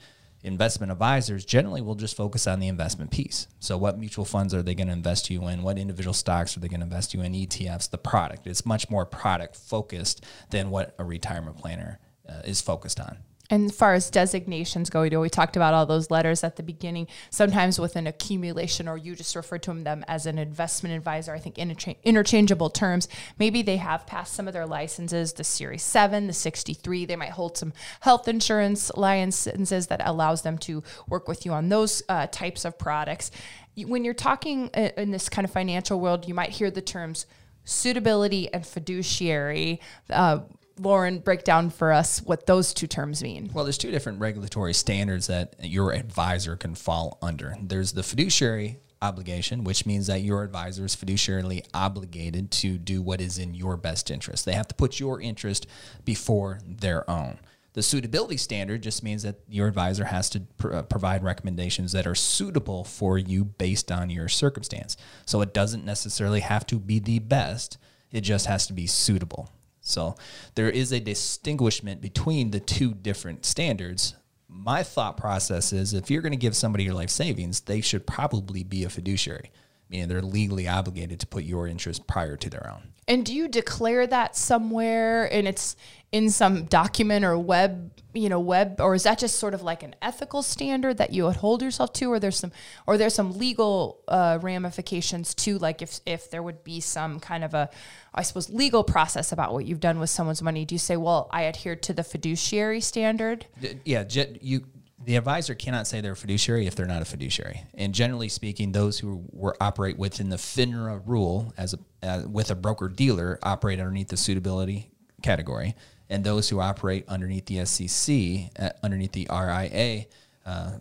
Investment 0.45 0.93
advisors 0.93 1.45
generally 1.45 1.81
will 1.81 1.97
just 1.97 2.17
focus 2.17 2.47
on 2.47 2.61
the 2.61 2.69
investment 2.69 3.11
piece. 3.11 3.49
So, 3.59 3.77
what 3.77 3.99
mutual 3.99 4.25
funds 4.25 4.55
are 4.55 4.63
they 4.63 4.75
going 4.75 4.87
to 4.87 4.93
invest 4.93 5.31
you 5.31 5.49
in? 5.49 5.63
What 5.63 5.79
individual 5.79 6.15
stocks 6.15 6.57
are 6.57 6.61
they 6.61 6.69
going 6.69 6.81
to 6.81 6.85
invest 6.85 7.13
you 7.13 7.23
in? 7.23 7.33
ETFs, 7.33 7.91
the 7.91 7.99
product. 7.99 8.47
It's 8.47 8.65
much 8.65 8.89
more 8.89 9.05
product 9.05 9.57
focused 9.57 10.25
than 10.51 10.71
what 10.71 10.95
a 10.99 11.05
retirement 11.05 11.57
planner 11.57 11.99
uh, 12.29 12.43
is 12.45 12.61
focused 12.61 13.01
on. 13.01 13.19
And 13.51 13.71
as 13.71 13.77
far 13.77 13.95
as 13.95 14.11
designations 14.11 14.91
go, 14.91 15.05
you 15.05 15.11
know, 15.11 15.21
we 15.21 15.31
talked 15.31 15.57
about 15.57 15.73
all 15.73 15.87
those 15.87 16.11
letters 16.11 16.45
at 16.45 16.57
the 16.57 16.63
beginning. 16.63 17.07
Sometimes 17.31 17.79
with 17.79 17.97
an 17.97 18.07
accumulation, 18.07 18.87
or 18.87 18.99
you 18.99 19.17
just 19.17 19.35
refer 19.35 19.57
to 19.59 19.73
them 19.73 20.05
as 20.07 20.27
an 20.27 20.39
investment 20.39 20.95
advisor. 20.95 21.35
I 21.35 21.39
think 21.39 21.57
intercha- 21.57 21.97
interchangeable 22.05 22.69
terms. 22.69 23.09
Maybe 23.39 23.63
they 23.63 23.79
have 23.79 24.07
passed 24.07 24.35
some 24.35 24.49
of 24.49 24.53
their 24.53 24.67
licenses, 24.67 25.33
the 25.33 25.45
Series 25.45 25.83
Seven, 25.83 26.27
the 26.27 26.35
sixty-three. 26.35 27.07
They 27.07 27.17
might 27.17 27.31
hold 27.31 27.57
some 27.57 27.73
health 28.01 28.29
insurance 28.29 28.91
licenses 28.95 29.87
that 29.87 30.03
allows 30.05 30.43
them 30.43 30.59
to 30.59 30.83
work 31.09 31.27
with 31.27 31.47
you 31.47 31.53
on 31.53 31.71
those 31.71 32.03
uh, 32.11 32.27
types 32.27 32.67
of 32.67 32.79
products. 32.79 33.31
When 33.77 34.05
you're 34.05 34.13
talking 34.13 34.69
uh, 34.75 34.91
in 34.99 35.11
this 35.11 35.31
kind 35.31 35.47
of 35.47 35.51
financial 35.51 35.99
world, 36.01 36.29
you 36.29 36.35
might 36.35 36.51
hear 36.51 36.71
the 36.71 36.83
terms 36.83 37.25
suitability 37.65 38.53
and 38.53 38.67
fiduciary. 38.67 39.81
Uh, 40.11 40.41
Loren, 40.79 41.19
break 41.21 41.45
down 41.45 41.71
for 41.71 41.93
us 41.93 42.21
what 42.21 42.47
those 42.47 42.73
two 42.73 42.87
terms 42.87 43.23
mean. 43.23 43.51
Well, 43.53 43.65
there's 43.65 43.79
two 43.79 43.91
different 43.91 44.21
regulatory 44.21 44.75
standards 44.75 45.27
that 45.27 45.57
your 45.61 45.93
advisor 45.93 46.57
can 46.57 46.75
fall 46.75 47.19
under. 47.23 47.57
There's 47.63 47.93
the 47.93 48.03
fiduciary 48.03 48.79
obligation, 49.01 49.65
which 49.65 49.87
means 49.87 50.07
that 50.09 50.23
your 50.23 50.43
advisor 50.43 50.85
is 50.85 50.97
fiduciarily 50.97 51.65
obligated 51.73 52.51
to 52.51 52.79
do 52.79 53.01
what 53.01 53.21
is 53.21 53.39
in 53.39 53.55
your 53.55 53.77
best 53.77 54.11
interest. 54.11 54.45
They 54.45 54.53
have 54.53 54.69
to 54.69 54.75
put 54.75 54.99
your 54.99 55.21
interest 55.21 55.67
before 56.05 56.61
their 56.67 57.09
own. 57.09 57.39
The 57.75 57.83
suitability 57.83 58.39
standard 58.39 58.83
just 58.83 59.05
means 59.05 59.23
that 59.23 59.37
your 59.49 59.69
advisor 59.69 60.07
has 60.07 60.29
to 60.31 60.41
pr- 60.41 60.73
uh, 60.73 60.83
provide 60.83 61.23
recommendations 61.23 61.93
that 61.93 62.07
are 62.07 62.15
suitable 62.15 62.83
for 62.83 63.19
you 63.19 63.45
based 63.45 63.93
on 63.93 64.11
your 64.11 64.29
circumstance. 64.29 64.97
So 65.27 65.43
it 65.43 65.55
doesn't 65.55 65.85
necessarily 65.85 66.41
have 66.41 66.67
to 66.67 66.81
be 66.81 66.99
the 66.99 67.21
best, 67.21 67.79
it 68.11 68.23
just 68.23 68.47
has 68.47 68.67
to 68.67 68.73
be 68.73 68.87
suitable. 68.87 69.53
So 69.89 70.17
there 70.55 70.69
is 70.69 70.93
a 70.93 71.01
distinguishment 71.01 72.01
between 72.01 72.51
the 72.51 72.61
two 72.61 72.93
different 72.93 73.47
standards. 73.47 74.15
My 74.49 74.83
thought 74.83 75.17
process 75.17 75.73
is 75.73 75.95
if 75.95 76.11
you're 76.11 76.23
going 76.23 76.33
to 76.33 76.37
give 76.37 76.57
somebody 76.57 76.85
your 76.85 76.95
life 76.95 77.11
savings, 77.11 77.61
they 77.61 77.81
should 77.81 78.07
probably 78.07 78.63
be 78.63 78.85
a 78.85 78.91
fiduciary, 78.91 79.51
meaning 79.91 80.09
they're 80.09 80.23
legally 80.23 80.69
obligated 80.69 81.21
to 81.21 81.27
put 81.27 81.45
your 81.45 81.67
interest 81.67 82.07
prior 82.07 82.37
to 82.37 82.51
their 82.51 82.71
own. 82.71 82.93
And 83.07 83.25
do 83.25 83.35
you 83.35 83.49
declare 83.49 84.07
that 84.07 84.37
somewhere 84.37 85.33
and 85.33 85.49
it's 85.49 85.77
in 86.13 86.29
some 86.29 86.65
document 86.65 87.25
or 87.25 87.39
web, 87.39 87.91
you 88.13 88.29
know, 88.29 88.39
web 88.39 88.81
or 88.81 88.95
is 88.95 89.05
that 89.05 89.19
just 89.19 89.39
sort 89.39 89.55
of 89.55 89.63
like 89.63 89.83
an 89.83 89.95
ethical 90.03 90.43
standard 90.43 90.99
that 90.99 91.13
you 91.13 91.25
would 91.25 91.37
hold 91.37 91.63
yourself 91.63 91.95
to 91.95 92.13
or 92.13 92.21
there's 92.21 92.39
some 92.39 92.53
or 92.87 92.99
there's 92.99 93.15
some 93.15 93.39
legal 93.39 94.01
uh, 94.09 94.39
ramifications 94.43 95.35
too 95.35 95.59
like 95.59 95.81
if 95.81 96.01
if 96.05 96.31
there 96.31 96.43
would 96.43 96.63
be 96.65 96.81
some 96.81 97.19
kind 97.19 97.45
of 97.45 97.55
a 97.55 97.71
I 98.15 98.23
suppose 98.23 98.51
legal 98.51 98.85
process 98.85 99.33
about 99.33 99.53
what 99.53 99.65
you've 99.65 99.81
done 99.81 100.01
with 100.01 100.11
someone's 100.11 100.43
money, 100.43 100.65
do 100.65 100.75
you 100.75 100.79
say, 100.79 100.97
"Well, 100.97 101.29
I 101.31 101.43
adhere 101.43 101.77
to 101.77 101.93
the 101.93 102.03
fiduciary 102.03 102.81
standard"? 102.81 103.47
Yeah, 103.85 104.05
you 104.41 104.65
the 105.09 105.17
advisor 105.17 105.55
cannot 105.55 105.87
say 105.87 106.03
they're 106.03 106.13
a 106.13 106.17
fiduciary 106.17 106.67
if 106.67 106.75
they're 106.75 106.85
not 106.85 107.01
a 107.01 107.05
fiduciary. 107.07 107.65
And 107.73 107.95
generally 107.95 108.29
speaking, 108.29 108.73
those 108.73 108.99
who 108.99 109.25
were 109.33 109.57
operate 109.59 109.97
within 109.97 110.29
the 110.29 110.37
FINRA 110.37 111.01
rule 111.07 111.55
as 111.57 111.75
a, 111.75 112.07
uh, 112.07 112.23
with 112.29 112.51
a 112.51 112.55
broker 112.55 112.89
dealer 112.89 113.39
operate 113.43 113.81
underneath 113.81 114.09
the 114.09 114.19
suitability 114.19 114.91
category, 115.23 115.75
and 116.11 116.25
those 116.25 116.51
who 116.51 116.61
operate 116.61 117.07
underneath 117.09 117.47
the 117.47 117.65
SEC, 117.65 118.51
uh, 118.63 118.69
underneath 118.83 119.13
the 119.13 119.27
RIA. 119.31 120.05
Uh, 120.45 120.73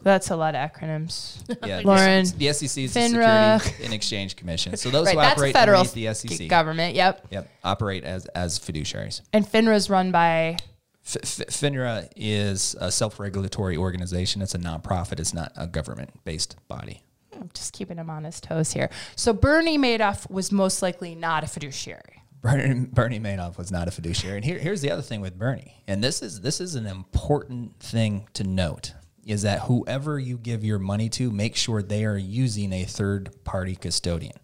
that's 0.00 0.30
a 0.30 0.36
lot 0.36 0.54
of 0.54 0.70
acronyms. 0.70 1.42
Yeah, 1.66 1.82
Loren. 1.84 2.24
The 2.38 2.54
SEC 2.54 2.84
is 2.84 2.94
FINRA. 2.94 2.94
the 2.96 3.58
Security 3.58 3.84
and 3.84 3.92
Exchange 3.92 4.36
Commission. 4.36 4.78
So 4.78 4.88
those 4.88 5.08
right, 5.08 5.14
who 5.14 5.20
operate 5.20 5.52
federal 5.52 5.80
underneath 5.80 6.16
the 6.16 6.36
SEC 6.36 6.48
government. 6.48 6.94
Yep. 6.94 7.26
Yep. 7.30 7.50
Operate 7.62 8.04
as 8.04 8.24
as 8.28 8.58
fiduciaries. 8.58 9.20
And 9.34 9.46
FINRA 9.46 9.74
is 9.74 9.90
run 9.90 10.10
by 10.10 10.56
FINRA 11.04 12.08
is 12.16 12.74
a 12.80 12.90
self-regulatory 12.90 13.76
organization. 13.76 14.40
It's 14.42 14.54
a 14.54 14.58
nonprofit. 14.58 15.20
It's 15.20 15.34
not 15.34 15.52
a 15.56 15.66
government-based 15.66 16.56
body. 16.66 17.02
I'm 17.34 17.50
just 17.52 17.72
keeping 17.72 17.98
him 17.98 18.08
on 18.10 18.24
his 18.24 18.40
toes 18.40 18.72
here. 18.72 18.88
So 19.16 19.32
Bernie 19.32 19.76
Madoff 19.76 20.30
was 20.30 20.50
most 20.50 20.82
likely 20.82 21.14
not 21.14 21.44
a 21.44 21.46
fiduciary. 21.46 22.22
Bernie, 22.40 22.86
Bernie 22.86 23.20
Madoff 23.20 23.58
was 23.58 23.70
not 23.70 23.88
a 23.88 23.90
fiduciary. 23.90 24.36
And 24.36 24.44
here, 24.44 24.58
here's 24.58 24.82
the 24.82 24.90
other 24.90 25.02
thing 25.02 25.20
with 25.20 25.38
Bernie, 25.38 25.82
and 25.86 26.04
this 26.04 26.20
is 26.20 26.42
this 26.42 26.60
is 26.60 26.74
an 26.74 26.86
important 26.86 27.80
thing 27.80 28.28
to 28.34 28.44
note 28.44 28.92
is 29.24 29.42
that 29.42 29.60
whoever 29.60 30.18
you 30.18 30.36
give 30.36 30.62
your 30.62 30.78
money 30.78 31.08
to, 31.08 31.30
make 31.30 31.56
sure 31.56 31.82
they 31.82 32.04
are 32.04 32.18
using 32.18 32.74
a 32.74 32.84
third-party 32.84 33.76
custodian. 33.76 34.36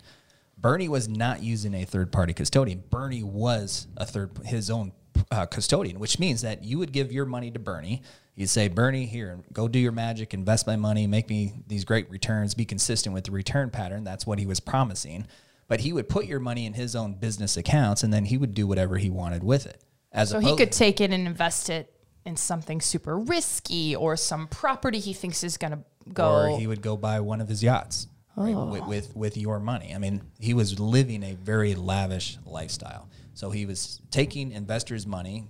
Bernie 0.56 0.88
was 0.88 1.08
not 1.08 1.42
using 1.42 1.74
a 1.74 1.84
third-party 1.84 2.32
custodian. 2.32 2.82
Bernie 2.88 3.22
was 3.22 3.86
a 3.98 4.06
third 4.06 4.30
his 4.46 4.70
own 4.70 4.92
uh, 5.30 5.46
custodian, 5.46 5.98
which 5.98 6.18
means 6.18 6.42
that 6.42 6.64
you 6.64 6.78
would 6.78 6.92
give 6.92 7.12
your 7.12 7.24
money 7.24 7.50
to 7.50 7.58
Bernie. 7.58 8.02
You'd 8.34 8.48
say, 8.48 8.68
Bernie, 8.68 9.06
here, 9.06 9.40
go 9.52 9.68
do 9.68 9.78
your 9.78 9.92
magic, 9.92 10.32
invest 10.32 10.66
my 10.66 10.76
money, 10.76 11.06
make 11.06 11.28
me 11.28 11.54
these 11.66 11.84
great 11.84 12.10
returns, 12.10 12.54
be 12.54 12.64
consistent 12.64 13.14
with 13.14 13.24
the 13.24 13.32
return 13.32 13.70
pattern. 13.70 14.04
That's 14.04 14.26
what 14.26 14.38
he 14.38 14.46
was 14.46 14.60
promising. 14.60 15.26
But 15.68 15.80
he 15.80 15.92
would 15.92 16.08
put 16.08 16.26
your 16.26 16.40
money 16.40 16.66
in 16.66 16.72
his 16.72 16.96
own 16.96 17.14
business 17.14 17.56
accounts 17.56 18.02
and 18.02 18.12
then 18.12 18.24
he 18.24 18.36
would 18.36 18.54
do 18.54 18.66
whatever 18.66 18.98
he 18.98 19.10
wanted 19.10 19.44
with 19.44 19.66
it. 19.66 19.82
As 20.12 20.30
so 20.30 20.40
he 20.40 20.56
could 20.56 20.72
take 20.72 21.00
it 21.00 21.12
and 21.12 21.26
invest 21.26 21.70
it 21.70 21.92
in 22.24 22.36
something 22.36 22.80
super 22.80 23.16
risky 23.18 23.94
or 23.94 24.16
some 24.16 24.48
property 24.48 24.98
he 24.98 25.12
thinks 25.12 25.44
is 25.44 25.56
going 25.56 25.72
to 25.72 25.80
go. 26.12 26.52
Or 26.52 26.58
he 26.58 26.66
would 26.66 26.82
go 26.82 26.96
buy 26.96 27.20
one 27.20 27.40
of 27.40 27.48
his 27.48 27.62
yachts 27.62 28.08
oh. 28.36 28.44
right, 28.44 28.56
with, 28.56 28.86
with, 28.86 29.16
with 29.16 29.36
your 29.36 29.60
money. 29.60 29.94
I 29.94 29.98
mean, 29.98 30.22
he 30.38 30.54
was 30.54 30.80
living 30.80 31.22
a 31.22 31.34
very 31.34 31.74
lavish 31.74 32.38
lifestyle. 32.44 33.08
So 33.40 33.48
he 33.48 33.64
was 33.64 34.02
taking 34.10 34.52
investors' 34.52 35.06
money, 35.06 35.46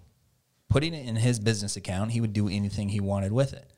putting 0.68 0.94
it 0.94 1.08
in 1.08 1.16
his 1.16 1.40
business 1.40 1.74
account. 1.74 2.12
He 2.12 2.20
would 2.20 2.32
do 2.32 2.46
anything 2.48 2.88
he 2.88 3.00
wanted 3.00 3.32
with 3.32 3.52
it. 3.52 3.68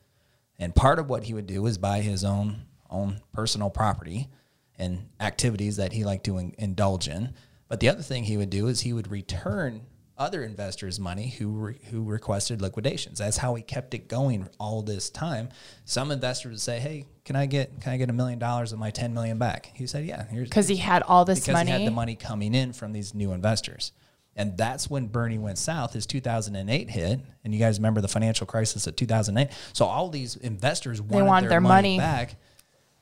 And 0.59 0.75
part 0.75 0.99
of 0.99 1.09
what 1.09 1.23
he 1.23 1.33
would 1.33 1.47
do 1.47 1.63
was 1.63 1.79
buy 1.79 2.01
his 2.01 2.23
own 2.23 2.61
own 2.91 3.21
personal 3.33 3.71
property 3.71 4.29
and 4.77 5.09
activities 5.19 5.77
that 5.77 5.93
he 5.93 6.03
liked 6.03 6.25
to 6.25 6.37
in, 6.37 6.53
indulge 6.59 7.07
in. 7.07 7.33
But 7.67 7.79
the 7.79 7.89
other 7.89 8.03
thing 8.03 8.25
he 8.25 8.37
would 8.37 8.51
do 8.51 8.67
is 8.67 8.81
he 8.81 8.93
would 8.93 9.09
return 9.09 9.81
other 10.15 10.43
investors' 10.43 10.99
money 10.99 11.29
who 11.29 11.47
re, 11.49 11.79
who 11.89 12.03
requested 12.03 12.61
liquidations. 12.61 13.17
That's 13.17 13.37
how 13.37 13.55
he 13.55 13.63
kept 13.63 13.95
it 13.95 14.07
going 14.07 14.47
all 14.59 14.83
this 14.83 15.09
time. 15.09 15.49
Some 15.85 16.11
investors 16.11 16.51
would 16.51 16.61
say, 16.61 16.79
"Hey, 16.79 17.07
can 17.25 17.35
I 17.35 17.47
get 17.47 17.81
can 17.81 17.93
I 17.93 17.97
get 17.97 18.11
a 18.11 18.13
million 18.13 18.37
dollars 18.37 18.73
of 18.73 18.77
my 18.77 18.91
ten 18.91 19.15
million 19.15 19.39
back?" 19.39 19.71
He 19.73 19.87
said, 19.87 20.05
"Yeah." 20.05 20.25
Because 20.31 20.67
he 20.67 20.75
had 20.75 21.01
all 21.01 21.25
this 21.25 21.47
money. 21.47 21.65
Because 21.65 21.67
he 21.67 21.81
had 21.81 21.87
the 21.91 21.95
money 21.95 22.15
coming 22.15 22.53
in 22.53 22.73
from 22.73 22.93
these 22.93 23.15
new 23.15 23.31
investors. 23.31 23.91
And 24.35 24.57
that's 24.57 24.89
when 24.89 25.07
Bernie 25.07 25.37
went 25.37 25.57
south. 25.57 25.93
His 25.93 26.05
2008 26.05 26.89
hit, 26.89 27.19
and 27.43 27.53
you 27.53 27.59
guys 27.59 27.77
remember 27.77 28.01
the 28.01 28.07
financial 28.07 28.47
crisis 28.47 28.87
of 28.87 28.95
2008. 28.95 29.49
So 29.73 29.85
all 29.85 30.09
these 30.09 30.35
investors 30.37 31.01
wanted, 31.01 31.27
wanted 31.27 31.43
their, 31.43 31.49
their 31.51 31.61
money, 31.61 31.97
money, 31.97 31.99
back. 31.99 32.35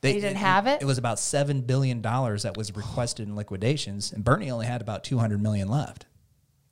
They, 0.02 0.14
they 0.14 0.22
didn't 0.22 0.38
it, 0.38 0.40
have 0.40 0.68
it. 0.68 0.82
It 0.82 0.86
was 0.86 0.98
about 0.98 1.20
seven 1.20 1.62
billion 1.62 2.02
dollars 2.02 2.44
that 2.44 2.58
was 2.58 2.76
requested 2.76 3.28
in 3.28 3.36
liquidations, 3.36 4.12
and 4.12 4.24
Bernie 4.24 4.52
only 4.52 4.66
had 4.66 4.82
about 4.82 5.04
200 5.04 5.42
million 5.42 5.70
left 5.70 6.06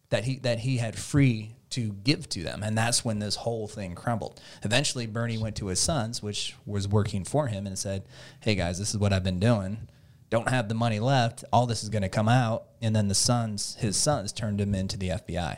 that 0.10 0.26
he 0.26 0.38
that 0.40 0.60
he 0.60 0.78
had 0.78 0.98
free 0.98 1.56
to 1.72 1.92
give 2.04 2.28
to 2.30 2.44
them, 2.44 2.64
and 2.64 2.78
that's 2.78 3.06
when 3.06 3.20
this 3.20 3.36
whole 3.36 3.68
thing 3.68 3.94
crumbled. 3.94 4.42
Eventually, 4.64 5.06
Bernie 5.06 5.38
went 5.38 5.56
to 5.58 5.68
his 5.68 5.80
sons, 5.80 6.24
which 6.24 6.56
was 6.66 6.88
working 6.88 7.24
for 7.24 7.48
him, 7.48 7.68
and 7.68 7.78
said, 7.78 8.04
"Hey 8.40 8.56
guys, 8.56 8.80
this 8.80 8.90
is 8.90 8.98
what 8.98 9.14
I've 9.14 9.24
been 9.24 9.40
doing." 9.40 9.88
Don't 10.30 10.50
have 10.50 10.70
the 10.70 10.76
money 10.76 11.00
left, 11.00 11.44
all 11.52 11.66
this 11.66 11.84
is 11.84 11.90
going 11.90 12.04
to 12.04 12.10
come 12.10 12.30
out. 12.30 12.66
And 12.82 12.96
then 12.96 13.08
the 13.08 13.16
sons, 13.16 13.76
his 13.80 13.98
sons, 13.98 14.32
turned 14.32 14.62
him 14.62 14.76
into 14.76 14.98
the 14.98 15.10
FBI. 15.10 15.58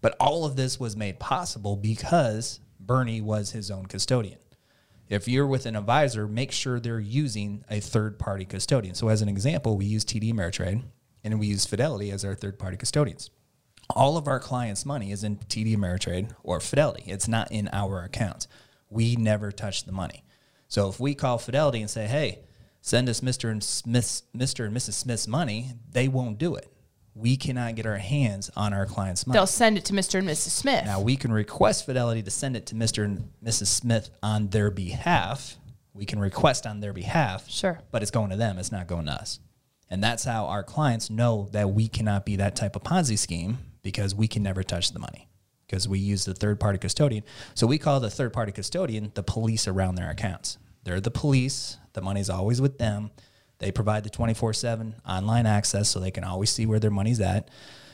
But 0.00 0.16
all 0.18 0.44
of 0.44 0.56
this 0.56 0.78
was 0.78 0.96
made 0.96 1.18
possible 1.18 1.76
because 1.76 2.60
Bernie 2.78 3.20
was 3.20 3.52
his 3.52 3.70
own 3.70 3.86
custodian. 3.86 4.38
If 5.08 5.28
you're 5.28 5.46
with 5.46 5.66
an 5.66 5.76
advisor, 5.76 6.26
make 6.26 6.52
sure 6.52 6.80
they're 6.80 6.98
using 6.98 7.64
a 7.70 7.80
third 7.80 8.18
party 8.18 8.44
custodian. 8.44 8.94
So, 8.94 9.08
as 9.08 9.20
an 9.22 9.28
example, 9.28 9.76
we 9.76 9.84
use 9.84 10.04
TD 10.04 10.32
Ameritrade 10.32 10.82
and 11.22 11.38
we 11.38 11.48
use 11.48 11.66
Fidelity 11.66 12.10
as 12.10 12.24
our 12.24 12.34
third 12.34 12.58
party 12.58 12.76
custodians. 12.76 13.30
All 13.90 14.16
of 14.16 14.26
our 14.26 14.40
clients' 14.40 14.86
money 14.86 15.12
is 15.12 15.22
in 15.22 15.36
TD 15.36 15.76
Ameritrade 15.76 16.34
or 16.42 16.60
Fidelity, 16.60 17.04
it's 17.06 17.28
not 17.28 17.52
in 17.52 17.68
our 17.72 18.02
accounts. 18.02 18.48
We 18.88 19.16
never 19.16 19.52
touch 19.52 19.84
the 19.84 19.92
money. 19.92 20.24
So, 20.66 20.88
if 20.88 20.98
we 20.98 21.14
call 21.14 21.36
Fidelity 21.36 21.82
and 21.82 21.90
say, 21.90 22.06
hey, 22.06 22.40
send 22.82 23.08
us 23.08 23.22
Mr. 23.22 23.50
and 23.50 23.64
Smith, 23.64 24.22
Mr. 24.36 24.66
and 24.66 24.76
Mrs. 24.76 24.92
Smith's 24.92 25.26
money, 25.26 25.70
they 25.90 26.08
won't 26.08 26.36
do 26.36 26.54
it. 26.56 26.68
We 27.14 27.36
cannot 27.36 27.74
get 27.74 27.86
our 27.86 27.96
hands 27.96 28.50
on 28.56 28.74
our 28.74 28.86
client's 28.86 29.26
money. 29.26 29.38
They'll 29.38 29.46
send 29.46 29.78
it 29.78 29.84
to 29.86 29.92
Mr. 29.92 30.18
and 30.18 30.28
Mrs. 30.28 30.50
Smith. 30.50 30.84
Now 30.84 31.00
we 31.00 31.16
can 31.16 31.32
request 31.32 31.86
Fidelity 31.86 32.22
to 32.22 32.30
send 32.30 32.56
it 32.56 32.66
to 32.66 32.74
Mr. 32.74 33.04
and 33.04 33.30
Mrs. 33.44 33.66
Smith 33.66 34.10
on 34.22 34.48
their 34.48 34.70
behalf. 34.70 35.56
We 35.94 36.04
can 36.04 36.18
request 36.18 36.66
on 36.66 36.80
their 36.80 36.92
behalf. 36.92 37.48
Sure. 37.50 37.80
But 37.90 38.02
it's 38.02 38.10
going 38.10 38.30
to 38.30 38.36
them. 38.36 38.58
It's 38.58 38.72
not 38.72 38.86
going 38.86 39.06
to 39.06 39.12
us. 39.12 39.40
And 39.90 40.02
that's 40.02 40.24
how 40.24 40.46
our 40.46 40.62
clients 40.62 41.10
know 41.10 41.48
that 41.52 41.70
we 41.70 41.86
cannot 41.86 42.24
be 42.24 42.36
that 42.36 42.56
type 42.56 42.76
of 42.76 42.82
Ponzi 42.82 43.18
scheme 43.18 43.58
because 43.82 44.14
we 44.14 44.26
can 44.26 44.42
never 44.42 44.62
touch 44.62 44.92
the 44.92 44.98
money 44.98 45.28
because 45.66 45.86
we 45.86 45.98
use 45.98 46.24
the 46.24 46.34
third 46.34 46.58
party 46.58 46.78
custodian. 46.78 47.24
So 47.54 47.66
we 47.66 47.76
call 47.76 48.00
the 48.00 48.10
third 48.10 48.32
party 48.32 48.52
custodian 48.52 49.12
the 49.14 49.22
police 49.22 49.68
around 49.68 49.96
their 49.96 50.10
accounts. 50.10 50.56
They're 50.84 51.00
the 51.00 51.10
police. 51.10 51.76
The 51.92 52.00
money's 52.00 52.30
always 52.30 52.60
with 52.60 52.78
them. 52.78 53.10
They 53.58 53.70
provide 53.70 54.04
the 54.04 54.10
24 54.10 54.52
7 54.54 54.94
online 55.08 55.46
access 55.46 55.88
so 55.88 56.00
they 56.00 56.10
can 56.10 56.24
always 56.24 56.50
see 56.50 56.66
where 56.66 56.80
their 56.80 56.90
money's 56.90 57.20
at. 57.20 57.48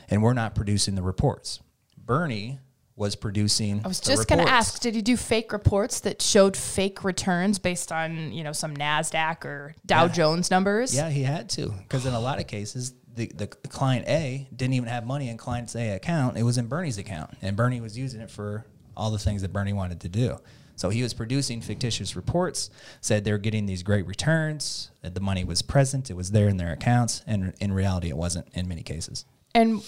And 0.09 0.23
we're 0.23 0.33
not 0.33 0.55
producing 0.55 0.95
the 0.95 1.03
reports. 1.03 1.59
Bernie 1.97 2.59
was 2.95 3.15
producing. 3.15 3.81
I 3.85 3.87
was 3.87 3.99
just 3.99 4.27
going 4.27 4.43
to 4.45 4.51
ask, 4.51 4.81
did 4.81 4.93
he 4.95 5.01
do 5.01 5.15
fake 5.15 5.53
reports 5.53 6.01
that 6.01 6.21
showed 6.21 6.57
fake 6.57 7.03
returns 7.03 7.57
based 7.59 7.91
on, 7.91 8.33
you 8.33 8.43
know, 8.43 8.51
some 8.51 8.75
NASDAQ 8.75 9.45
or 9.45 9.75
Dow 9.85 10.05
Yeah. 10.05 10.11
Jones 10.11 10.51
numbers? 10.51 10.93
Yeah, 10.93 11.09
he 11.09 11.23
had 11.23 11.49
to 11.51 11.69
because 11.83 12.05
in 12.05 12.13
a 12.13 12.19
lot 12.19 12.39
of 12.39 12.47
cases, 12.47 12.93
the, 13.15 13.27
the 13.35 13.47
client 13.47 14.07
A 14.07 14.47
didn't 14.55 14.73
even 14.73 14.89
have 14.89 15.05
money 15.05 15.29
in 15.29 15.37
client 15.37 15.73
A 15.75 15.91
account. 15.91 16.37
It 16.37 16.43
was 16.43 16.57
in 16.57 16.67
Bernie's 16.67 16.97
account, 16.97 17.31
and 17.41 17.55
Bernie 17.55 17.79
was 17.79 17.97
using 17.97 18.21
it 18.21 18.31
for 18.31 18.65
all 18.97 19.11
the 19.11 19.19
things 19.19 19.43
that 19.43 19.53
Bernie 19.53 19.73
wanted 19.73 20.01
to 20.01 20.09
do. 20.09 20.37
So 20.79 20.89
he 20.89 21.03
was 21.03 21.13
producing 21.13 21.59
fictitious 21.59 22.15
reports, 22.15 22.69
said 23.01 23.25
they 23.25 23.33
were 23.33 23.37
getting 23.37 23.65
these 23.65 23.83
great 23.83 24.07
returns, 24.07 24.91
that 25.01 25.13
the 25.13 25.19
money 25.19 25.43
was 25.43 25.61
present, 25.61 26.09
it 26.09 26.13
was 26.13 26.31
there 26.31 26.47
in 26.47 26.55
their 26.55 26.71
accounts, 26.71 27.21
and 27.27 27.53
in 27.59 27.73
reality, 27.73 28.07
it 28.07 28.15
wasn't 28.15 28.47
in 28.53 28.65
many 28.65 28.81
cases. 28.81 29.25
And 29.53 29.83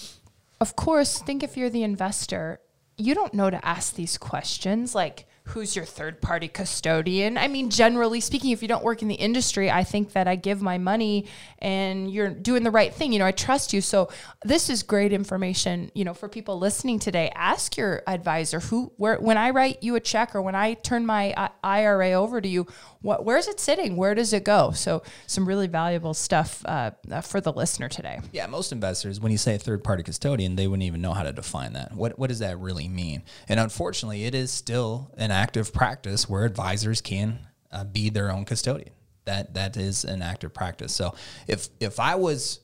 of 0.60 0.76
course, 0.76 1.18
think 1.18 1.42
if 1.42 1.56
you're 1.56 1.70
the 1.70 1.82
investor, 1.82 2.60
you 2.98 3.14
don't 3.14 3.32
know 3.32 3.48
to 3.48 3.66
ask 3.66 3.94
these 3.94 4.18
questions 4.18 4.94
like 4.94 5.26
who's 5.44 5.74
your 5.74 5.84
third 5.84 6.20
party 6.20 6.48
custodian? 6.48 7.36
I 7.36 7.48
mean, 7.48 7.68
generally 7.68 8.20
speaking, 8.20 8.52
if 8.52 8.62
you 8.62 8.68
don't 8.68 8.84
work 8.84 9.02
in 9.02 9.08
the 9.08 9.14
industry, 9.14 9.70
I 9.70 9.82
think 9.82 10.12
that 10.12 10.28
I 10.28 10.36
give 10.36 10.62
my 10.62 10.78
money 10.78 11.26
and 11.58 12.10
you're 12.10 12.30
doing 12.30 12.62
the 12.62 12.70
right 12.70 12.94
thing. 12.94 13.12
You 13.12 13.18
know, 13.18 13.26
I 13.26 13.32
trust 13.32 13.72
you. 13.72 13.80
So 13.80 14.08
this 14.44 14.70
is 14.70 14.82
great 14.82 15.12
information, 15.12 15.90
you 15.94 16.04
know, 16.04 16.14
for 16.14 16.28
people 16.28 16.58
listening 16.58 16.98
today. 16.98 17.30
Ask 17.34 17.76
your 17.76 18.02
advisor 18.06 18.60
who 18.60 18.92
where 18.96 19.16
when 19.16 19.36
I 19.36 19.50
write 19.50 19.82
you 19.82 19.96
a 19.96 20.00
check 20.00 20.34
or 20.34 20.42
when 20.42 20.54
I 20.54 20.74
turn 20.74 21.04
my 21.04 21.32
uh, 21.32 21.48
IRA 21.64 22.12
over 22.12 22.40
to 22.40 22.48
you, 22.48 22.66
what 23.02 23.24
where's 23.24 23.48
it 23.48 23.60
sitting? 23.60 23.96
Where 23.96 24.14
does 24.14 24.32
it 24.32 24.44
go? 24.44 24.70
So 24.70 25.02
some 25.26 25.46
really 25.46 25.66
valuable 25.66 26.14
stuff 26.14 26.64
uh, 26.64 26.92
uh, 27.10 27.20
for 27.20 27.40
the 27.40 27.52
listener 27.52 27.88
today. 27.88 28.20
Yeah, 28.32 28.46
most 28.46 28.72
investors, 28.72 29.20
when 29.20 29.32
you 29.32 29.38
say 29.38 29.58
third 29.58 29.84
party 29.84 30.02
custodian, 30.02 30.56
they 30.56 30.66
wouldn't 30.66 30.84
even 30.84 31.02
know 31.02 31.12
how 31.12 31.24
to 31.24 31.32
define 31.32 31.74
that. 31.74 31.92
What 31.92 32.18
what 32.18 32.28
does 32.28 32.38
that 32.38 32.58
really 32.58 32.88
mean? 32.88 33.22
And 33.48 33.60
unfortunately, 33.60 34.24
it 34.24 34.34
is 34.34 34.50
still 34.50 35.12
an 35.16 35.30
active 35.30 35.72
practice 35.72 36.28
where 36.28 36.44
advisors 36.44 37.00
can 37.00 37.40
uh, 37.70 37.84
be 37.84 38.08
their 38.08 38.30
own 38.32 38.44
custodian. 38.44 38.92
That 39.24 39.54
that 39.54 39.76
is 39.76 40.04
an 40.04 40.22
active 40.22 40.54
practice. 40.54 40.94
So 40.94 41.14
if 41.46 41.68
if 41.80 42.00
I 42.00 42.14
was 42.14 42.60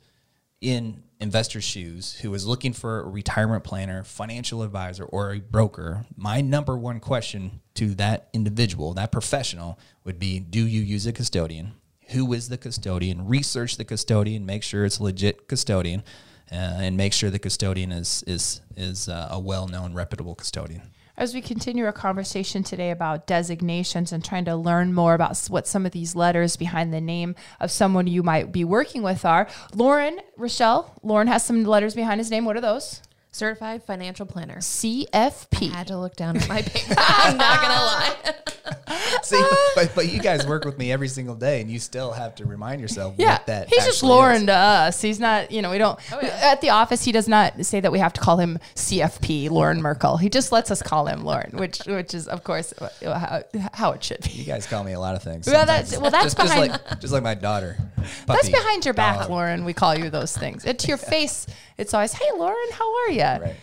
in 0.61 1.03
investor's 1.21 1.65
shoes 1.65 2.19
who 2.21 2.33
is 2.35 2.47
looking 2.47 2.73
for 2.73 3.01
a 3.01 3.09
retirement 3.09 3.65
planner, 3.65 4.05
financial 4.05 4.63
advisor, 4.63 5.05
or 5.05 5.33
a 5.33 5.41
broker, 5.41 6.05
my 6.17 6.41
number 6.41 6.77
one 6.77 7.01
question 7.01 7.61
to 7.75 7.95
that 7.95 8.29
individual, 8.33 8.95
that 8.95 9.13
professional, 9.13 9.79
would 10.05 10.19
be 10.19 10.39
Do 10.39 10.65
you 10.67 10.81
use 10.81 11.07
a 11.07 11.13
custodian? 11.13 11.73
Who 12.11 12.33
is 12.33 12.49
the 12.49 12.59
custodian? 12.59 13.27
Research 13.27 13.77
the 13.77 13.85
custodian, 13.85 14.47
make 14.47 14.63
sure 14.63 14.85
it's 14.85 14.99
a 14.99 15.03
legit 15.03 15.49
custodian, 15.49 16.03
uh, 16.51 16.55
and 16.55 16.97
make 16.97 17.13
sure 17.13 17.31
the 17.31 17.39
custodian 17.39 17.93
is, 17.93 18.25
is, 18.27 18.61
is 18.77 19.09
uh, 19.09 19.29
a 19.31 19.39
well 19.39 19.69
known, 19.69 19.93
reputable 19.93 20.35
custodian. 20.35 20.83
As 21.19 21.35
we 21.35 21.41
continue 21.41 21.85
our 21.85 21.93
conversation 21.93 22.63
today 22.63 22.93
about 22.93 23.27
designations 23.27 24.13
and 24.13 24.25
trying 24.25 24.45
to 24.45 24.55
learn 24.55 24.95
more 24.95 25.15
about 25.15 25.37
what 25.49 25.67
some 25.67 25.85
of 25.85 25.91
these 25.91 26.15
letters 26.15 26.57
behind 26.57 26.95
the 26.95 27.01
name 27.01 27.35
of 27.59 27.73
someone 27.73 28.07
you 28.07 28.23
might 28.23 28.53
be 28.53 28.63
working 28.63 29.03
with 29.03 29.25
are, 29.25 29.49
Loren, 29.75 30.21
Rochelle, 30.37 30.95
Loren 31.03 31.27
has 31.27 31.45
some 31.45 31.65
letters 31.65 31.97
behind 31.97 32.21
his 32.21 32.31
name. 32.31 32.45
What 32.45 32.57
are 32.57 32.61
those? 32.61 33.03
Certified 33.39 33.85
financial 33.85 34.27
planner. 34.27 34.57
CFP. 34.57 35.71
I 35.73 35.77
had 35.77 35.87
to 35.87 35.97
look 35.97 36.17
down 36.17 36.37
at 36.37 36.49
my 36.49 36.61
paper. 36.63 36.95
I'm 36.99 37.37
not 37.37 37.61
gonna 37.61 37.75
lie. 37.75 38.35
See, 39.23 39.41
but, 39.77 39.93
but 39.95 40.09
you 40.13 40.19
guys 40.21 40.45
work 40.45 40.65
with 40.65 40.77
me 40.77 40.91
every 40.91 41.07
single 41.07 41.37
day, 41.37 41.61
and 41.61 41.71
you 41.71 41.79
still 41.79 42.11
have 42.11 42.35
to 42.37 42.47
remind 42.47 42.81
yourself 42.81 43.15
Yeah, 43.17 43.35
what 43.35 43.47
that 43.47 43.69
he's 43.69 43.85
just 43.85 44.03
Loren 44.03 44.43
is. 44.43 44.47
to 44.47 44.53
us. 44.55 45.01
He's 45.03 45.21
not, 45.21 45.53
you 45.53 45.63
know, 45.63 45.71
we 45.71 45.79
don't, 45.79 45.99
oh, 46.13 46.19
at 46.21 46.61
the 46.61 46.71
office, 46.71 47.05
he 47.05 47.13
does 47.13 47.29
not 47.29 47.65
say 47.65 47.79
that 47.81 47.93
we 47.93 48.01
have 48.01 48.13
to 48.15 48.21
call 48.21 48.39
him 48.39 48.59
CFP, 48.75 49.51
Loren 49.51 49.81
Merkle. 49.83 50.17
He 50.17 50.29
just 50.29 50.51
lets 50.51 50.71
us 50.73 50.83
call 50.83 51.07
him 51.07 51.25
Loren, 51.25 51.57
which, 51.59 51.79
which 51.87 52.15
is, 52.15 52.27
of 52.27 52.43
course, 52.43 52.75
how, 53.03 53.43
how 53.73 53.93
it 53.93 54.03
should 54.03 54.21
be. 54.23 54.31
You 54.31 54.45
guys 54.45 54.67
call 54.67 54.83
me 54.83 54.93
a 54.93 55.01
lot 55.01 55.15
of 55.15 55.23
things. 55.23 55.47
Well, 55.47 55.65
that's- 55.65 55.97
well, 55.99 56.11
that's 56.11 56.35
just, 56.35 56.37
just 56.37 56.49
behind- 56.55 56.73
like 56.73 57.01
just 57.01 57.13
like 57.13 57.23
my 57.23 57.35
daughter. 57.35 57.77
That's 58.27 58.49
behind 58.49 58.85
your 58.85 58.95
back, 58.95 59.21
Dog. 59.21 59.31
Loren. 59.31 59.65
We 59.65 59.73
call 59.73 59.99
you 59.99 60.11
those 60.11 60.37
things. 60.37 60.65
To 60.65 60.89
your 60.89 60.97
face, 61.15 61.47
it's 61.77 61.95
always, 61.95 62.13
"Hey, 62.13 62.31
Loren, 62.37 62.71
how 62.73 62.95
are 63.05 63.11
you?" 63.11 63.23
Right. 63.23 63.57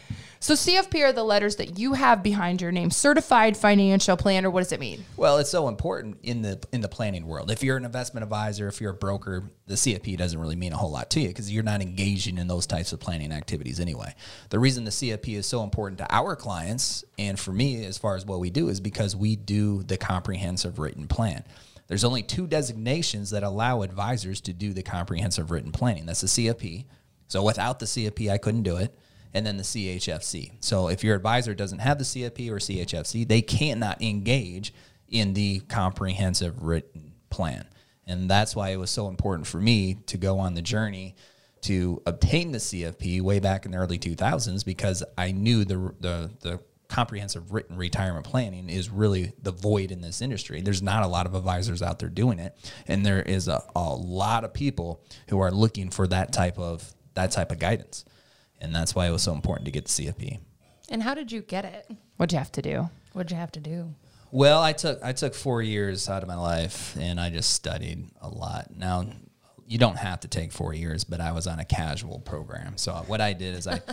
So 0.46 0.54
CFP 0.54 1.04
are 1.04 1.12
the 1.12 1.24
letters 1.24 1.56
that 1.56 1.80
you 1.80 1.94
have 1.94 2.22
behind 2.22 2.62
your 2.62 2.72
name. 2.72 2.92
Certified 2.92 3.58
Financial 3.58 4.16
Planner. 4.16 4.52
What 4.52 4.60
does 4.60 4.72
it 4.72 4.80
mean? 4.80 5.04
Well, 5.18 5.40
it's 5.40 5.50
so 5.50 5.68
important 5.68 6.20
in 6.22 6.44
the 6.44 6.60
in 6.72 6.82
the 6.82 6.88
planning 6.88 7.26
world. 7.26 7.50
If 7.50 7.64
you're 7.64 7.78
an 7.78 7.84
investment 7.84 8.24
advisor, 8.24 8.68
if 8.68 8.80
you're 8.80 8.92
a 8.92 8.94
broker, 8.94 9.50
the 9.66 9.74
CFP 9.74 10.16
doesn't 10.18 10.40
really 10.40 10.56
mean 10.56 10.72
a 10.72 10.78
whole 10.78 10.92
lot 10.92 11.10
to 11.10 11.20
you 11.20 11.30
because 11.30 11.52
you're 11.52 11.64
not 11.64 11.82
engaging 11.82 12.38
in 12.38 12.48
those 12.48 12.68
types 12.68 12.94
of 12.94 13.00
planning 13.00 13.32
activities 13.32 13.80
anyway. 13.80 14.14
The 14.50 14.60
reason 14.60 14.84
the 14.84 14.92
CFP 14.92 15.30
is 15.36 15.48
so 15.48 15.64
important 15.64 15.98
to 15.98 16.08
our 16.12 16.36
clients 16.36 17.04
and 17.18 17.40
for 17.40 17.52
me 17.52 17.84
as 17.84 17.98
far 17.98 18.16
as 18.16 18.24
what 18.24 18.40
we 18.40 18.52
do 18.52 18.70
is 18.70 18.80
because 18.80 19.16
we 19.16 19.36
do 19.36 19.82
the 19.82 19.98
comprehensive 19.98 20.78
written 20.78 21.08
plan. 21.08 21.44
There's 21.88 22.04
only 22.04 22.24
two 22.24 22.48
designations 22.48 23.30
that 23.30 23.44
allow 23.44 23.82
advisors 23.82 24.42
to 24.42 24.54
do 24.54 24.74
the 24.74 24.84
comprehensive 24.84 25.52
written 25.52 25.72
planning. 25.72 26.06
That's 26.06 26.22
the 26.22 26.28
CFP. 26.28 26.86
So 27.28 27.44
without 27.44 27.80
the 27.80 27.86
CFP, 27.86 28.32
I 28.32 28.38
couldn't 28.38 28.64
do 28.64 28.78
it 28.78 28.98
and 29.34 29.46
then 29.46 29.58
the 29.58 29.64
CHFC. 29.64 30.54
So 30.62 30.88
if 30.88 31.04
your 31.04 31.16
advisor 31.16 31.54
doesn't 31.54 31.80
have 31.80 31.98
the 31.98 32.06
CFP 32.06 32.50
or 32.50 32.56
CHFC, 32.56 33.28
they 33.28 33.42
cannot 33.42 34.02
engage 34.02 34.74
in 35.10 35.34
the 35.34 35.60
comprehensive 35.62 36.64
written 36.64 37.14
plan. 37.30 37.66
And 38.08 38.30
that's 38.30 38.56
why 38.56 38.70
it 38.70 38.78
was 38.78 38.90
so 38.90 39.08
important 39.08 39.48
for 39.48 39.60
me 39.60 39.96
to 40.06 40.18
go 40.18 40.40
on 40.40 40.54
the 40.54 40.62
journey 40.62 41.16
to 41.62 42.02
obtain 42.06 42.52
the 42.52 42.60
CFP 42.60 43.22
way 43.22 43.40
back 43.40 43.66
in 43.66 43.72
the 43.72 43.78
early 43.78 43.98
2000s 43.98 44.64
because 44.64 45.04
I 45.18 45.32
knew 45.32 45.66
the 45.66 45.94
the 46.00 46.32
the 46.42 46.60
comprehensive 46.88 47.52
written 47.52 47.78
retirement 47.78 48.26
planning 48.26 48.70
is 48.70 48.90
really 48.90 49.34
the 49.42 49.52
void 49.52 49.92
in 49.92 50.02
this 50.02 50.22
industry. 50.22 50.62
There's 50.62 50.82
not 50.82 51.04
a 51.04 51.08
lot 51.08 51.26
of 51.26 51.36
advisors 51.36 51.82
out 51.82 52.00
there 52.00 52.10
doing 52.10 52.40
it, 52.40 52.56
and 52.88 53.06
there 53.06 53.22
is 53.22 53.48
a, 53.48 53.64
a 53.76 53.94
lot 53.96 54.44
of 54.44 54.54
people 54.54 55.04
who 55.30 55.40
are 55.40 55.52
looking 55.52 55.90
for 55.90 56.08
that 56.08 56.34
type 56.34 56.60
of 56.60 56.94
that 57.14 57.32
type 57.32 57.52
of 57.52 57.60
guidance. 57.60 58.06
And 58.60 58.74
that's 58.74 58.96
why 58.96 59.08
it 59.08 59.12
was 59.12 59.24
so 59.24 59.34
important 59.34 59.66
to 59.66 59.72
get 59.72 59.86
the 59.86 59.90
CFP. 59.90 60.40
And 60.90 61.04
how 61.04 61.14
did 61.14 61.32
you 61.32 61.42
get 61.42 61.66
it? 61.66 61.90
What'd 62.18 62.34
you 62.34 62.40
have 62.40 62.52
to 62.54 62.62
do? 62.62 62.90
What'd 63.14 63.32
you 63.32 63.38
have 63.38 63.52
to 63.54 63.60
do? 63.60 63.94
Well, 64.32 64.62
I 64.62 64.74
took 64.74 65.02
I 65.04 65.14
took 65.14 65.34
four 65.34 65.62
years 65.62 66.10
out 66.10 66.22
of 66.22 66.28
my 66.28 66.36
life, 66.36 66.98
and 67.00 67.20
I 67.20 67.30
just 67.30 67.52
studied 67.52 68.10
a 68.22 68.28
lot. 68.28 68.76
Now, 68.76 69.06
you 69.68 69.80
don't 69.80 69.98
have 69.98 70.20
to 70.20 70.28
take 70.28 70.52
four 70.52 70.74
years, 70.76 71.04
but 71.04 71.20
I 71.20 71.32
was 71.32 71.48
on 71.48 71.60
a 71.60 71.66
casual 71.66 72.20
program. 72.20 72.78
So 72.78 72.94
what 73.08 73.20
I 73.20 73.34
did 73.34 73.56
is 73.56 73.66
I. 73.66 73.80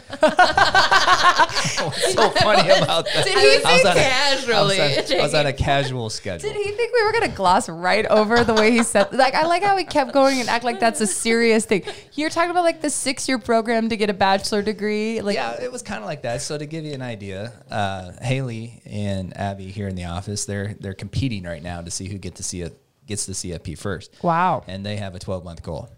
What's 1.83 2.15
so 2.15 2.31
funny 2.31 2.69
about 2.71 3.07
that? 3.07 3.25
Did 3.25 3.39
he 3.39 3.65
I 3.65 3.73
was 3.73 3.83
say 3.83 3.89
on 3.91 3.97
a- 3.97 4.01
casually? 4.01 4.81
I 4.81 4.97
was 4.99 5.11
on, 5.11 5.19
I 5.19 5.23
was 5.23 5.35
on 5.35 5.47
a 5.47 5.53
casual 5.53 6.11
schedule. 6.11 6.51
Did 6.53 6.57
he 6.63 6.73
think 6.73 6.93
we 6.93 7.03
were 7.05 7.13
gonna 7.13 7.29
gloss 7.29 7.69
right 7.69 8.05
over 8.07 8.45
the 8.45 8.55
way 8.55 8.71
he 8.71 8.83
said? 8.83 9.13
Like, 9.13 9.35
I 9.35 9.47
like 9.47 9.63
how 9.63 9.77
he 9.77 9.85
kept 9.85 10.13
going 10.13 10.41
and 10.41 10.49
act 10.49 10.65
like 10.65 10.79
that's 10.81 11.01
a 11.01 11.07
serious 11.07 11.65
thing. 11.65 11.85
You're 12.13 12.31
talking 12.31 12.51
about 12.51 12.65
like 12.65 12.83
the 12.83 12.91
six-year 12.91 13.39
program 13.39 13.89
to 13.89 13.97
get 13.97 14.11
a 14.11 14.15
bachelor 14.15 14.63
degree. 14.63 15.21
Like, 15.23 15.37
yeah, 15.37 15.61
it 15.63 15.73
was 15.73 15.83
kind 15.83 16.01
of 16.01 16.07
like 16.07 16.23
that. 16.23 16.43
So 16.43 16.59
to 16.59 16.67
give 16.67 16.85
you 16.85 16.93
an 16.93 17.03
idea, 17.03 17.53
uh, 17.71 18.13
Haley 18.21 18.83
and 18.85 19.37
Abby 19.37 19.71
here 19.71 19.89
in 19.89 19.95
the 19.97 20.05
office, 20.05 20.45
they're 20.45 20.75
they're 20.81 20.95
competing 20.95 21.45
right 21.45 21.63
now 21.63 21.81
to 21.81 21.91
see 21.91 22.09
who 22.09 22.19
get 22.19 22.35
to 22.37 22.43
see 22.43 22.61
it 22.63 22.79
gets 23.13 23.27
the 23.27 23.33
CFP 23.33 23.79
first. 23.79 24.17
Wow. 24.23 24.65
And 24.67 24.85
they 24.85 24.97
have 24.97 25.15
a 25.15 25.19
12 25.19 25.45
month 25.45 25.63
goal. 25.63 25.91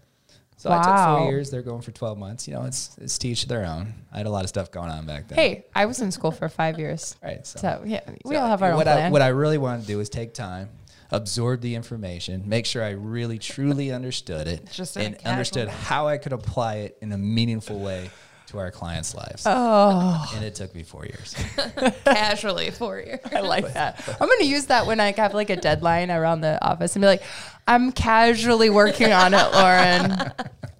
So 0.57 0.71
I 0.71 0.81
took 0.81 1.19
four 1.19 1.31
years. 1.31 1.51
They're 1.51 1.61
going 1.61 1.81
for 1.81 1.91
12 1.91 2.17
months. 2.17 2.47
You 2.47 2.55
know, 2.55 2.63
it's 2.63 2.97
it's 2.99 3.17
teach 3.17 3.45
their 3.45 3.65
own. 3.65 3.93
I 4.11 4.17
had 4.17 4.25
a 4.25 4.29
lot 4.29 4.43
of 4.43 4.49
stuff 4.49 4.71
going 4.71 4.89
on 4.89 5.05
back 5.05 5.27
then. 5.27 5.37
hey, 5.37 5.65
I 5.75 5.85
was 5.85 6.01
in 6.01 6.11
school 6.11 6.31
for 6.31 6.47
five 6.49 6.79
years. 6.79 7.15
Right. 7.21 7.45
So, 7.45 7.59
So 7.59 7.83
yeah, 7.85 8.01
we 8.23 8.35
so 8.35 8.41
all 8.41 8.47
have 8.47 8.63
our 8.63 8.71
own 8.71 8.77
what 8.77 8.85
plan. 8.87 9.07
I, 9.07 9.11
what 9.11 9.21
I 9.21 9.27
really 9.27 9.57
want 9.57 9.81
to 9.81 9.87
do 9.87 9.99
is 9.99 10.09
take 10.09 10.33
time, 10.33 10.69
absorb 11.11 11.61
the 11.61 11.75
information, 11.75 12.47
make 12.47 12.65
sure 12.65 12.83
I 12.83 12.91
really 12.91 13.37
truly 13.37 13.91
understood 13.91 14.47
it, 14.47 14.95
and 14.95 15.17
understood 15.25 15.67
how 15.67 16.07
I 16.07 16.17
could 16.17 16.33
apply 16.33 16.75
it 16.77 16.97
in 17.01 17.11
a 17.11 17.17
meaningful 17.17 17.79
way 17.79 18.09
to 18.55 18.61
our 18.61 18.71
clients' 18.71 19.13
lives. 19.13 19.43
Oh. 19.45 20.31
And 20.35 20.43
it 20.43 20.55
took 20.55 20.73
me 20.73 20.83
four 20.83 21.05
years. 21.05 21.35
Casually 22.05 22.71
four 22.71 22.99
years. 22.99 23.19
I 23.31 23.41
like 23.41 23.73
that. 23.73 24.03
I'm 24.07 24.27
going 24.27 24.39
to 24.39 24.47
use 24.47 24.65
that 24.67 24.85
when 24.85 24.99
I 24.99 25.11
have 25.11 25.33
like 25.33 25.49
a 25.49 25.55
deadline 25.55 26.09
around 26.09 26.41
the 26.41 26.63
office 26.65 26.95
and 26.95 27.01
be 27.01 27.07
like, 27.07 27.23
I'm 27.67 27.91
casually 27.91 28.69
working 28.69 29.11
on 29.11 29.33
it, 29.33 29.51
Loren. 29.53 30.31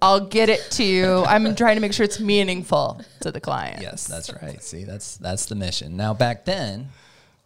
I'll 0.02 0.26
get 0.26 0.48
it 0.48 0.70
to 0.72 0.84
you. 0.84 1.24
I'm 1.24 1.54
trying 1.54 1.76
to 1.76 1.80
make 1.80 1.92
sure 1.92 2.04
it's 2.04 2.20
meaningful 2.20 3.00
to 3.20 3.32
the 3.32 3.40
client. 3.40 3.82
Yes, 3.82 4.06
that's 4.06 4.32
right. 4.42 4.62
See, 4.62 4.84
that's 4.84 5.16
that's 5.16 5.46
the 5.46 5.54
mission. 5.54 5.96
Now, 5.96 6.14
back 6.14 6.44
then, 6.44 6.90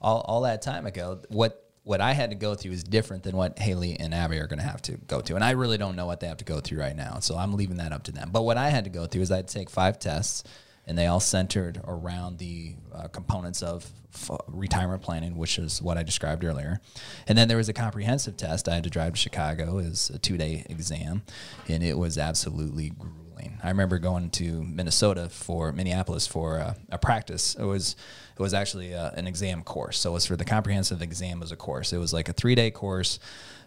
all, 0.01 0.21
all 0.23 0.41
that 0.43 0.61
time 0.61 0.85
ago, 0.87 1.21
what 1.29 1.70
what 1.91 2.01
I 2.01 2.13
had 2.13 2.31
to 2.31 2.37
go 2.37 2.55
through 2.55 2.71
is 2.71 2.85
different 2.85 3.25
than 3.25 3.37
what 3.37 3.59
Haley 3.59 3.99
and 3.99 4.15
Abby 4.15 4.39
are 4.39 4.47
going 4.47 4.61
to 4.61 4.65
have 4.65 4.81
to 4.83 4.93
go 4.93 5.21
through, 5.21 5.35
and 5.35 5.45
I 5.45 5.51
really 5.51 5.77
don't 5.77 5.97
know 5.97 6.07
what 6.07 6.21
they 6.21 6.29
have 6.29 6.37
to 6.37 6.45
go 6.45 6.61
through 6.61 6.79
right 6.79 6.95
now. 6.95 7.19
So 7.19 7.37
I'm 7.37 7.55
leaving 7.55 7.79
that 7.79 7.93
up 7.93 8.05
to 8.05 8.13
them. 8.13 8.31
But 8.33 8.43
what 8.43 8.57
I 8.57 8.69
had 8.69 8.85
to 8.85 8.91
go 8.91 9.07
through 9.07 9.23
is 9.23 9.33
I'd 9.33 9.49
take 9.49 9.69
five 9.69 9.99
tests, 9.99 10.45
and 10.87 10.97
they 10.97 11.07
all 11.07 11.19
centered 11.19 11.81
around 11.85 12.39
the 12.39 12.77
uh, 12.95 13.09
components 13.09 13.61
of 13.65 13.91
f- 14.15 14.39
retirement 14.47 15.03
planning, 15.03 15.37
which 15.37 15.59
is 15.59 15.83
what 15.83 15.99
I 15.99 16.05
described 16.05 16.45
earlier. 16.45 16.81
And 17.27 17.37
then 17.37 17.49
there 17.49 17.57
was 17.57 17.69
a 17.69 17.73
comprehensive 17.73 18.37
test. 18.37 18.69
I 18.69 18.75
had 18.77 18.85
to 18.85 18.91
drive 18.91 19.15
to 19.15 19.19
Chicago. 19.19 19.75
Was 19.75 20.11
a 20.11 20.19
two 20.21 20.37
day 20.39 20.65
exam, 20.71 21.23
and 21.67 21.83
it 21.83 21.99
was 21.99 22.19
absolutely 22.19 22.93
grueling. 23.41 23.59
I 23.63 23.69
remember 23.69 23.99
going 23.99 24.31
to 24.31 24.63
Minnesota 24.63 25.29
for 25.29 25.73
Minneapolis 25.73 26.27
for 26.27 26.59
uh, 26.59 26.75
a 26.91 26.99
practice. 26.99 27.55
It 27.55 27.65
was 27.65 27.97
it 28.37 28.43
was 28.43 28.55
actually 28.55 28.95
uh, 28.95 29.11
an 29.13 29.27
exam 29.27 29.63
course. 29.63 29.99
So 29.99 30.11
it 30.11 30.15
was 30.15 30.27
for 30.27 30.37
the 30.37 30.45
comprehensive 30.45 31.03
exam 31.03 31.43
as 31.43 31.53
a 31.53 31.57
course. 31.57 31.93
It 31.93 31.99
was 31.99 32.13
like 32.13 32.29
a 32.29 32.33
three 32.33 32.55
day 32.55 32.71
course, 32.71 33.19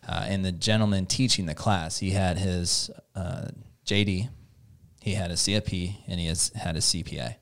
uh, 0.08 0.26
and 0.28 0.44
the 0.44 0.52
gentleman 0.52 1.06
teaching 1.06 1.46
the 1.46 1.56
class 1.56 2.00
he 2.00 2.12
had 2.12 2.38
his 2.38 2.90
uh, 3.16 3.48
JD, 3.86 4.30
he 5.02 5.14
had 5.14 5.32
his 5.32 5.42
CFP, 5.42 5.96
and 6.08 6.20
he 6.20 6.28
has 6.28 6.52
had 6.56 6.76
his 6.76 6.86
CPA. 6.86 7.36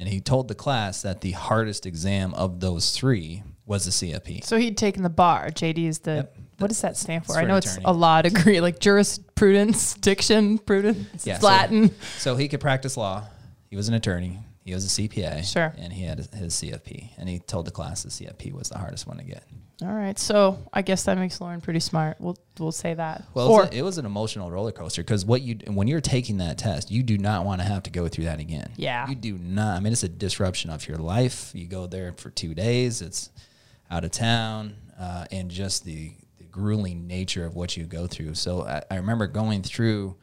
And 0.00 0.08
he 0.08 0.20
told 0.20 0.46
the 0.46 0.54
class 0.54 1.02
that 1.02 1.22
the 1.22 1.32
hardest 1.32 1.84
exam 1.84 2.32
of 2.34 2.60
those 2.60 2.92
three 2.92 3.42
was 3.66 3.84
the 3.84 3.90
CFP. 3.90 4.44
So 4.44 4.56
he'd 4.56 4.76
taken 4.76 5.02
the 5.02 5.10
bar. 5.10 5.48
JD 5.48 5.88
is 5.88 5.98
the. 6.00 6.14
Yep. 6.14 6.36
What 6.58 6.68
does 6.68 6.80
that 6.82 6.96
stand 6.96 7.24
for? 7.26 7.36
I 7.36 7.44
know 7.44 7.52
an 7.54 7.58
it's 7.58 7.78
a 7.84 7.92
law 7.92 8.20
degree, 8.22 8.60
like 8.60 8.80
jurisprudence, 8.80 9.94
diction, 9.94 10.58
prudence, 10.58 11.26
Yeah, 11.26 11.38
Latin. 11.40 11.94
So 12.18 12.36
he 12.36 12.48
could 12.48 12.60
practice 12.60 12.96
law. 12.96 13.24
He 13.70 13.76
was 13.76 13.88
an 13.88 13.94
attorney. 13.94 14.38
He 14.64 14.74
was 14.74 14.84
a 14.84 14.88
CPA. 15.02 15.50
Sure. 15.50 15.72
And 15.78 15.92
he 15.92 16.02
had 16.04 16.18
his, 16.18 16.54
CFP. 16.54 17.10
And 17.16 17.28
he 17.28 17.38
told 17.38 17.66
the 17.66 17.70
class 17.70 18.02
the 18.02 18.10
CFP 18.10 18.52
was 18.52 18.68
the 18.68 18.76
hardest 18.76 19.06
one 19.06 19.16
to 19.16 19.24
get. 19.24 19.44
All 19.80 19.92
right. 19.92 20.18
So 20.18 20.58
I 20.72 20.82
guess 20.82 21.04
that 21.04 21.16
makes 21.16 21.40
Loren 21.40 21.60
pretty 21.60 21.80
smart. 21.80 22.16
We'll 22.20 22.36
we'll 22.58 22.72
say 22.72 22.92
that. 22.94 23.22
Well, 23.32 23.48
or 23.48 23.60
it 23.60 23.64
was, 23.64 23.70
a- 23.70 23.78
it 23.78 23.82
was 23.82 23.98
an 23.98 24.06
emotional 24.06 24.50
roller 24.50 24.72
coaster 24.72 25.02
because 25.02 25.24
what 25.24 25.40
you 25.40 25.58
when 25.68 25.86
you're 25.86 26.00
taking 26.00 26.38
that 26.38 26.58
test, 26.58 26.90
you 26.90 27.02
do 27.04 27.16
not 27.16 27.46
want 27.46 27.60
to 27.62 27.66
have 27.66 27.84
to 27.84 27.90
go 27.90 28.08
through 28.08 28.24
that 28.24 28.40
again. 28.40 28.72
Yeah. 28.76 29.08
You 29.08 29.14
do 29.14 29.38
not. 29.38 29.76
I 29.76 29.80
mean, 29.80 29.92
it's 29.92 30.02
a 30.02 30.08
disruption 30.08 30.70
of 30.70 30.86
your 30.88 30.98
life. 30.98 31.52
You 31.54 31.66
go 31.66 31.86
there 31.86 32.12
for 32.14 32.28
two 32.28 32.54
days. 32.54 33.00
It's 33.00 33.30
out 33.90 34.04
of 34.04 34.10
town, 34.10 34.74
uh, 34.98 35.26
and 35.30 35.48
just 35.50 35.84
the 35.84 36.12
grueling 36.50 37.06
nature 37.06 37.44
of 37.44 37.54
what 37.54 37.76
you 37.76 37.84
go 37.84 38.06
through. 38.06 38.34
So 38.34 38.62
I, 38.62 38.82
I 38.90 38.96
remember 38.96 39.26
going 39.26 39.62
through 39.62 40.16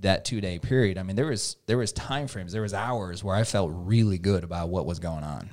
that 0.00 0.24
two 0.24 0.40
day 0.40 0.58
period. 0.58 0.98
I 0.98 1.02
mean, 1.02 1.16
there 1.16 1.26
was 1.26 1.56
there 1.66 1.78
was 1.78 1.92
time 1.92 2.26
frames, 2.26 2.52
there 2.52 2.62
was 2.62 2.74
hours 2.74 3.22
where 3.22 3.36
I 3.36 3.44
felt 3.44 3.70
really 3.72 4.18
good 4.18 4.44
about 4.44 4.68
what 4.68 4.86
was 4.86 4.98
going 4.98 5.24
on. 5.24 5.50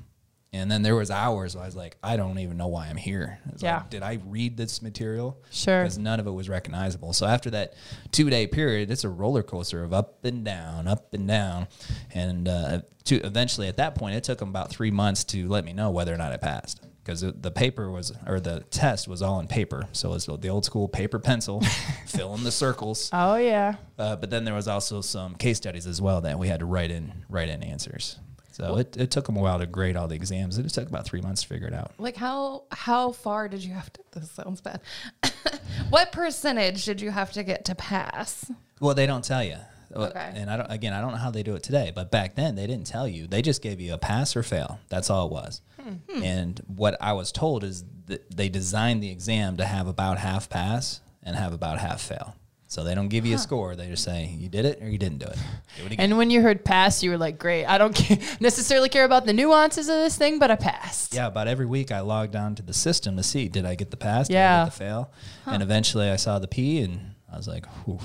And 0.53 0.69
then 0.69 0.81
there 0.81 0.95
was 0.95 1.09
hours 1.09 1.55
where 1.55 1.63
I 1.63 1.67
was 1.67 1.77
like, 1.77 1.95
I 2.03 2.17
don't 2.17 2.37
even 2.37 2.57
know 2.57 2.67
why 2.67 2.87
I'm 2.87 2.97
here. 2.97 3.39
It's 3.53 3.63
Yeah. 3.63 3.77
Like, 3.77 3.89
Did 3.89 4.03
I 4.03 4.19
read 4.25 4.57
this 4.57 4.81
material? 4.81 5.41
Sure. 5.49 5.81
Because 5.81 5.97
none 5.97 6.19
of 6.19 6.27
it 6.27 6.31
was 6.31 6.49
recognizable. 6.49 7.13
So 7.13 7.25
after 7.25 7.49
that 7.51 7.73
two 8.11 8.29
day 8.29 8.47
period, 8.47 8.91
it's 8.91 9.05
a 9.05 9.09
roller 9.09 9.43
coaster 9.43 9.81
of 9.81 9.93
up 9.93 10.25
and 10.25 10.43
down, 10.43 10.89
up 10.89 11.13
and 11.13 11.25
down. 11.25 11.67
And 12.13 12.49
uh, 12.49 12.81
to 13.05 13.15
eventually 13.25 13.67
at 13.69 13.77
that 13.77 13.95
point, 13.95 14.15
it 14.15 14.25
took 14.25 14.39
them 14.39 14.49
about 14.49 14.69
three 14.69 14.91
months 14.91 15.23
to 15.25 15.47
let 15.47 15.63
me 15.63 15.71
know 15.71 15.89
whether 15.89 16.13
or 16.13 16.17
not 16.17 16.33
I 16.33 16.37
passed. 16.37 16.81
Because 17.03 17.21
the 17.21 17.51
paper 17.51 17.89
was, 17.89 18.13
or 18.27 18.39
the 18.39 18.59
test 18.69 19.07
was 19.07 19.23
all 19.23 19.39
in 19.39 19.47
paper. 19.47 19.87
So 19.91 20.11
it 20.11 20.13
was 20.13 20.25
the 20.25 20.49
old 20.49 20.65
school 20.65 20.87
paper 20.87 21.17
pencil, 21.17 21.61
fill 22.05 22.35
in 22.35 22.43
the 22.43 22.51
circles. 22.51 23.09
oh 23.11 23.37
yeah. 23.37 23.75
Uh, 23.97 24.15
but 24.15 24.29
then 24.29 24.45
there 24.45 24.53
was 24.53 24.67
also 24.67 25.01
some 25.01 25.35
case 25.35 25.57
studies 25.57 25.87
as 25.87 25.99
well 26.01 26.21
that 26.21 26.37
we 26.37 26.47
had 26.47 26.59
to 26.59 26.65
write 26.65 26.91
in, 26.91 27.11
write 27.27 27.49
in 27.49 27.63
answers. 27.63 28.19
So 28.51 28.77
it, 28.77 28.97
it 28.97 29.11
took 29.11 29.25
them 29.25 29.37
a 29.37 29.41
while 29.41 29.59
to 29.59 29.65
grade 29.65 29.95
all 29.95 30.07
the 30.07 30.15
exams. 30.15 30.57
It 30.57 30.69
took 30.69 30.87
about 30.87 31.05
three 31.05 31.21
months 31.21 31.41
to 31.41 31.47
figure 31.47 31.67
it 31.67 31.73
out. 31.73 31.93
Like 31.97 32.17
how 32.17 32.63
how 32.71 33.11
far 33.11 33.47
did 33.47 33.63
you 33.63 33.73
have 33.73 33.91
to? 33.93 34.01
This 34.11 34.29
sounds 34.29 34.61
bad. 34.61 34.81
what 35.89 36.11
percentage 36.11 36.85
did 36.85 37.01
you 37.01 37.11
have 37.11 37.31
to 37.33 37.43
get 37.43 37.65
to 37.65 37.75
pass? 37.75 38.51
Well, 38.79 38.93
they 38.93 39.05
don't 39.05 39.23
tell 39.23 39.43
you. 39.43 39.55
Okay. 39.95 40.31
And 40.35 40.49
I 40.49 40.57
don't. 40.57 40.71
Again, 40.71 40.93
I 40.93 41.01
don't 41.01 41.11
know 41.11 41.17
how 41.17 41.31
they 41.31 41.43
do 41.43 41.55
it 41.55 41.63
today, 41.63 41.91
but 41.93 42.11
back 42.11 42.35
then 42.35 42.55
they 42.55 42.67
didn't 42.67 42.87
tell 42.87 43.07
you. 43.07 43.27
They 43.27 43.41
just 43.41 43.61
gave 43.61 43.79
you 43.79 43.93
a 43.93 43.97
pass 43.97 44.35
or 44.35 44.43
fail. 44.43 44.79
That's 44.89 45.09
all 45.09 45.27
it 45.27 45.31
was. 45.31 45.61
Hmm. 45.81 46.23
And 46.23 46.61
what 46.67 46.97
I 47.01 47.13
was 47.13 47.31
told 47.31 47.63
is 47.63 47.83
that 48.07 48.29
they 48.35 48.49
designed 48.49 49.01
the 49.01 49.09
exam 49.09 49.57
to 49.57 49.65
have 49.65 49.87
about 49.87 50.17
half 50.17 50.49
pass 50.49 51.01
and 51.23 51.35
have 51.35 51.53
about 51.53 51.79
half 51.79 52.01
fail. 52.01 52.35
So 52.67 52.85
they 52.85 52.95
don't 52.95 53.09
give 53.09 53.25
you 53.25 53.35
a 53.35 53.37
score. 53.37 53.75
They 53.75 53.87
just 53.89 54.03
say 54.05 54.33
you 54.39 54.47
did 54.47 54.63
it 54.63 54.81
or 54.81 54.87
you 54.87 54.97
didn't 54.97 55.17
do 55.17 55.25
it. 55.27 55.37
Do 55.77 55.85
it. 55.87 55.95
And 55.99 56.17
when 56.17 56.29
you 56.29 56.41
heard 56.41 56.63
pass, 56.63 57.03
you 57.03 57.09
were 57.11 57.17
like, 57.17 57.37
"Great! 57.37 57.65
I 57.65 57.77
don't 57.77 57.97
necessarily 58.41 58.87
care 58.87 59.03
about 59.03 59.25
the 59.25 59.33
nuances 59.33 59.89
of 59.89 59.95
this 59.95 60.15
thing, 60.17 60.39
but 60.39 60.49
I 60.51 60.55
passed." 60.55 61.13
yeah, 61.13 61.27
about 61.27 61.47
every 61.49 61.65
week 61.65 61.91
I 61.91 61.99
logged 61.99 62.35
on 62.35 62.55
to 62.55 62.61
the 62.63 62.73
system 62.73 63.17
to 63.17 63.23
see 63.23 63.49
did 63.49 63.65
I 63.65 63.75
get 63.75 63.91
the 63.91 63.97
pass, 63.97 64.27
did 64.29 64.37
I 64.37 64.39
Yeah. 64.39 64.63
get 64.65 64.71
the 64.71 64.77
fail, 64.77 65.11
and 65.45 65.61
eventually 65.61 66.09
I 66.09 66.15
saw 66.15 66.39
the 66.39 66.47
P 66.47 66.79
and 66.81 67.15
I 67.31 67.35
was 67.37 67.47
like, 67.47 67.65
Whew, 67.85 67.99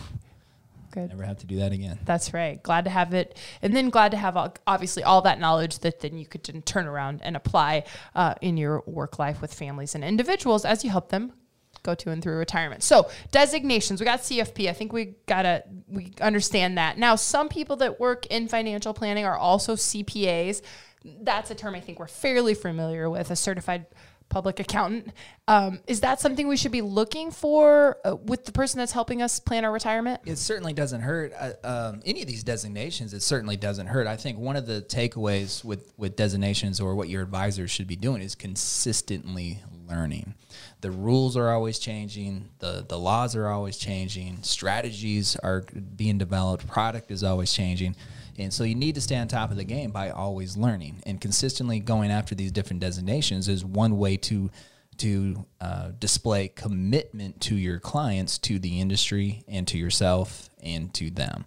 Good. 0.97 1.11
never 1.11 1.25
have 1.25 1.37
to 1.41 1.47
do 1.47 1.59
that 1.59 1.73
again. 1.73 1.99
That's 2.07 2.33
right. 2.33 2.63
Glad 2.63 2.85
to 2.85 2.91
have 2.91 3.13
it, 3.13 3.37
and 3.61 3.77
then 3.77 3.91
glad 3.91 4.13
to 4.13 4.17
have 4.17 4.35
all, 4.35 4.55
obviously 4.67 5.03
all 5.03 5.21
that 5.23 5.39
knowledge 5.39 5.81
that 5.81 6.01
then 6.01 6.17
you 6.17 6.25
could 6.25 6.43
then 6.45 6.63
turn 6.63 6.87
around 6.87 7.21
and 7.23 7.37
apply 7.37 7.85
uh, 8.15 8.35
in 8.41 8.57
your 8.57 8.83
work 8.87 9.19
life 9.19 9.43
with 9.43 9.53
families 9.53 9.95
and 9.95 10.03
individuals 10.03 10.65
as 10.65 10.85
you 10.85 10.91
help 10.91 11.11
them 11.11 11.35
go 11.83 11.95
to 11.95 12.11
and 12.11 12.23
through 12.23 12.39
retirement. 12.39 12.83
So 12.83 13.11
designations, 13.31 14.01
we 14.01 14.07
got 14.07 14.21
CFP. 14.21 14.71
I 14.71 14.73
think 14.73 14.95
we 14.95 15.17
gotta 15.27 15.65
we 15.87 16.15
understand 16.23 16.79
that. 16.79 16.97
Now, 16.97 17.15
some 17.15 17.51
people 17.51 17.77
that 17.77 18.01
work 18.01 18.25
in 18.27 18.49
financial 18.49 18.95
planning 18.95 19.27
are 19.27 19.37
also 19.37 19.77
CPAs. 19.77 20.63
That's 21.05 21.51
a 21.51 21.55
term 21.55 21.75
I 21.75 21.81
think 21.81 21.99
we're 21.99 22.09
fairly 22.09 22.55
familiar 22.55 23.11
with. 23.11 23.31
A 23.31 23.37
certified 23.37 23.85
public 24.29 24.61
accountant. 24.61 25.13
Um, 25.49 25.81
is 25.87 26.01
that 26.01 26.21
something 26.21 26.49
we 26.49 26.57
should 26.57 26.73
be 26.73 26.83
looking 26.83 27.31
for 27.31 27.99
uh, 28.05 28.17
with 28.17 28.45
the 28.45 28.53
person 28.53 28.79
that's 28.79 28.93
helping 28.93 29.23
us 29.23 29.41
plan 29.41 29.65
our 29.65 29.73
retirement? 29.73 30.21
It 30.25 30.37
certainly 30.37 30.73
doesn't 30.73 31.01
hurt. 31.01 31.33
Uh, 31.39 31.53
um, 31.65 32.03
any 32.05 32.23
of 32.23 32.29
these 32.29 32.45
designations, 32.45 33.15
it 33.15 33.23
certainly 33.23 33.57
doesn't 33.57 33.87
hurt. 33.87 34.07
I 34.07 34.17
think 34.17 34.39
one 34.39 34.57
of 34.57 34.67
the 34.67 34.83
takeaways 34.83 35.65
with, 35.65 35.93
with 35.97 36.17
designations 36.17 36.81
or 36.81 36.95
what 36.95 37.09
your 37.09 37.23
advisors 37.23 37.71
should 37.71 37.87
be 37.87 37.97
doing 37.97 38.23
is 38.23 38.35
consistently 38.35 39.61
learning. 39.89 40.35
The 40.81 40.91
rules 40.91 41.37
are 41.37 41.51
always 41.51 41.79
changing, 41.79 42.51
the, 42.59 42.85
the 42.87 42.99
laws 42.99 43.37
are 43.37 43.49
always 43.49 43.77
changing, 43.77 44.43
strategies 44.43 45.37
are 45.37 45.65
being 45.97 46.19
developed, 46.19 46.67
product 46.67 47.11
is 47.11 47.25
always 47.25 47.53
changing. 47.53 47.97
And 48.39 48.53
so 48.53 48.65
you 48.65 48.75
need 48.75 48.95
to 48.97 49.01
stay 49.01 49.17
on 49.17 49.29
top 49.29 49.51
of 49.51 49.57
the 49.57 49.65
game 49.65 49.91
by 49.91 50.11
always 50.11 50.57
learning 50.57 51.03
and 51.07 51.21
consistently 51.21 51.81
going 51.81 52.11
after 52.11 52.35
these 52.35 52.53
different 52.53 52.81
designations 52.81 53.49
is 53.49 53.65
one 53.65 53.99
way 53.99 54.17
to 54.19 54.51
to 54.99 55.45
uh, 55.61 55.91
display 55.99 56.49
commitment 56.49 57.39
to 57.43 57.55
your 57.55 57.79
clients, 57.79 58.39
to 58.39 58.59
the 58.59 58.81
industry, 58.81 59.45
and 59.47 59.69
to 59.69 59.77
yourself 59.77 60.49
and 60.63 60.93
to 60.95 61.11
them. 61.11 61.45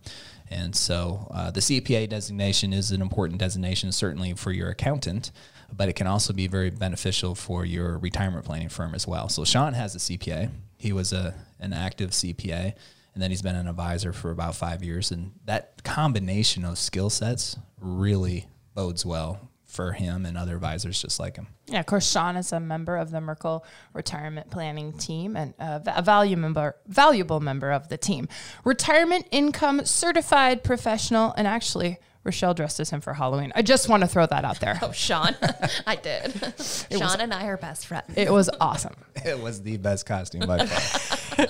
And 0.51 0.75
so 0.75 1.27
uh, 1.31 1.51
the 1.51 1.59
CPA 1.59 2.09
designation 2.09 2.73
is 2.73 2.91
an 2.91 3.01
important 3.01 3.39
designation, 3.39 3.91
certainly 3.91 4.33
for 4.33 4.51
your 4.51 4.69
accountant, 4.69 5.31
but 5.71 5.89
it 5.89 5.93
can 5.93 6.07
also 6.07 6.33
be 6.33 6.47
very 6.47 6.69
beneficial 6.69 7.35
for 7.35 7.65
your 7.65 7.97
retirement 7.99 8.45
planning 8.45 8.69
firm 8.69 8.95
as 8.95 9.07
well. 9.07 9.29
So 9.29 9.43
Sean 9.45 9.73
has 9.73 9.95
a 9.95 9.99
CPA. 9.99 10.49
He 10.77 10.93
was 10.93 11.13
a 11.13 11.35
an 11.59 11.73
active 11.73 12.11
CPA, 12.11 12.73
and 13.19 13.23
then 13.25 13.31
he's 13.31 13.41
been 13.41 13.57
an 13.57 13.67
advisor 13.67 14.13
for 14.13 14.31
about 14.31 14.55
five 14.55 14.81
years. 14.81 15.11
And 15.11 15.33
that 15.43 15.83
combination 15.83 16.63
of 16.63 16.77
skill 16.77 17.09
sets 17.09 17.57
really 17.81 18.47
bodes 18.75 19.05
well 19.05 19.49
for 19.65 19.91
him 19.91 20.25
and 20.25 20.37
other 20.37 20.55
advisors 20.55 21.01
just 21.01 21.19
like 21.19 21.35
him. 21.35 21.47
Yeah, 21.67 21.81
of 21.81 21.85
course, 21.85 22.09
Sean 22.09 22.37
is 22.37 22.53
a 22.53 22.61
member 22.61 22.95
of 22.95 23.11
the 23.11 23.19
Merkle 23.19 23.65
Retirement 23.91 24.49
Planning 24.51 24.93
Team 24.93 25.35
and 25.35 25.53
a, 25.59 25.81
va- 25.81 25.95
a 25.97 26.01
value 26.01 26.37
member, 26.37 26.77
valuable 26.87 27.41
member 27.41 27.73
of 27.73 27.89
the 27.89 27.97
team. 27.97 28.29
Retirement 28.63 29.27
income 29.31 29.83
certified 29.83 30.63
professional, 30.63 31.33
and 31.35 31.45
actually, 31.45 31.97
Rochelle 32.23 32.53
dressed 32.53 32.79
as 32.79 32.89
him 32.89 33.01
for 33.01 33.13
Halloween. 33.13 33.51
I 33.53 33.63
just 33.63 33.89
want 33.89 34.01
to 34.01 34.07
throw 34.07 34.25
that 34.27 34.45
out 34.45 34.61
there. 34.61 34.79
Oh, 34.81 34.93
Sean, 34.93 35.35
I 35.85 35.97
did. 35.97 36.53
Sean 36.89 37.19
and 37.19 37.33
I 37.33 37.47
are 37.47 37.57
best 37.57 37.85
friends. 37.85 38.13
It 38.15 38.31
was 38.31 38.49
awesome. 38.61 38.95
It 39.25 39.37
was 39.41 39.61
the 39.61 39.75
best 39.75 40.05
costume 40.05 40.47
by 40.47 40.65
far. 40.65 41.47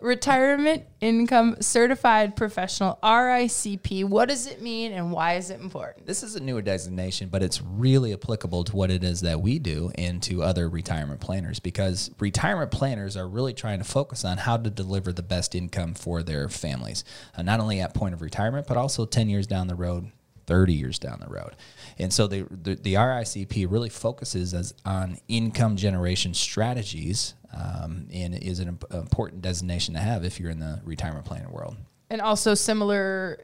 Retirement 0.00 0.84
income 1.00 1.56
certified 1.60 2.36
professional, 2.36 2.98
RICP. 3.02 4.04
What 4.04 4.28
does 4.28 4.46
it 4.46 4.62
mean 4.62 4.92
and 4.92 5.12
why 5.12 5.34
is 5.34 5.50
it 5.50 5.60
important? 5.60 6.06
this 6.06 6.22
is 6.22 6.36
a 6.36 6.40
newer 6.40 6.60
designation, 6.62 7.28
but 7.28 7.42
it's 7.42 7.62
really 7.62 8.12
applicable 8.12 8.64
to 8.64 8.76
what 8.76 8.90
it 8.90 9.02
is 9.02 9.22
that 9.22 9.40
we 9.40 9.58
do 9.58 9.90
and 9.94 10.22
to 10.22 10.42
other 10.42 10.68
retirement 10.68 11.20
planners 11.20 11.58
because 11.58 12.10
retirement 12.18 12.70
planners 12.70 13.16
are 13.16 13.26
really 13.26 13.54
trying 13.54 13.78
to 13.78 13.84
focus 13.84 14.24
on 14.24 14.36
how 14.36 14.56
to 14.56 14.68
deliver 14.68 15.12
the 15.12 15.22
best 15.22 15.54
income 15.54 15.94
for 15.94 16.22
their 16.22 16.48
families, 16.48 17.04
uh, 17.36 17.42
not 17.42 17.60
only 17.60 17.80
at 17.80 17.94
point 17.94 18.14
of 18.14 18.20
retirement, 18.20 18.66
but 18.66 18.76
also 18.76 19.06
10 19.06 19.28
years 19.28 19.46
down 19.46 19.68
the 19.68 19.74
road, 19.74 20.10
30 20.46 20.74
years 20.74 20.98
down 20.98 21.20
the 21.20 21.32
road. 21.32 21.56
And 21.98 22.12
so 22.12 22.26
the, 22.26 22.46
the, 22.50 22.74
the 22.74 22.94
RICP 22.94 23.70
really 23.70 23.88
focuses 23.88 24.54
as, 24.54 24.74
on 24.84 25.18
income 25.28 25.76
generation 25.76 26.34
strategies 26.34 27.34
um, 27.54 28.08
and 28.12 28.34
is 28.34 28.60
an 28.60 28.68
imp- 28.68 28.92
important 28.92 29.42
designation 29.42 29.94
to 29.94 30.00
have 30.00 30.24
if 30.24 30.40
you're 30.40 30.50
in 30.50 30.60
the 30.60 30.80
retirement 30.84 31.24
planning 31.24 31.50
world. 31.50 31.76
And 32.10 32.20
also 32.20 32.54
similar 32.54 33.38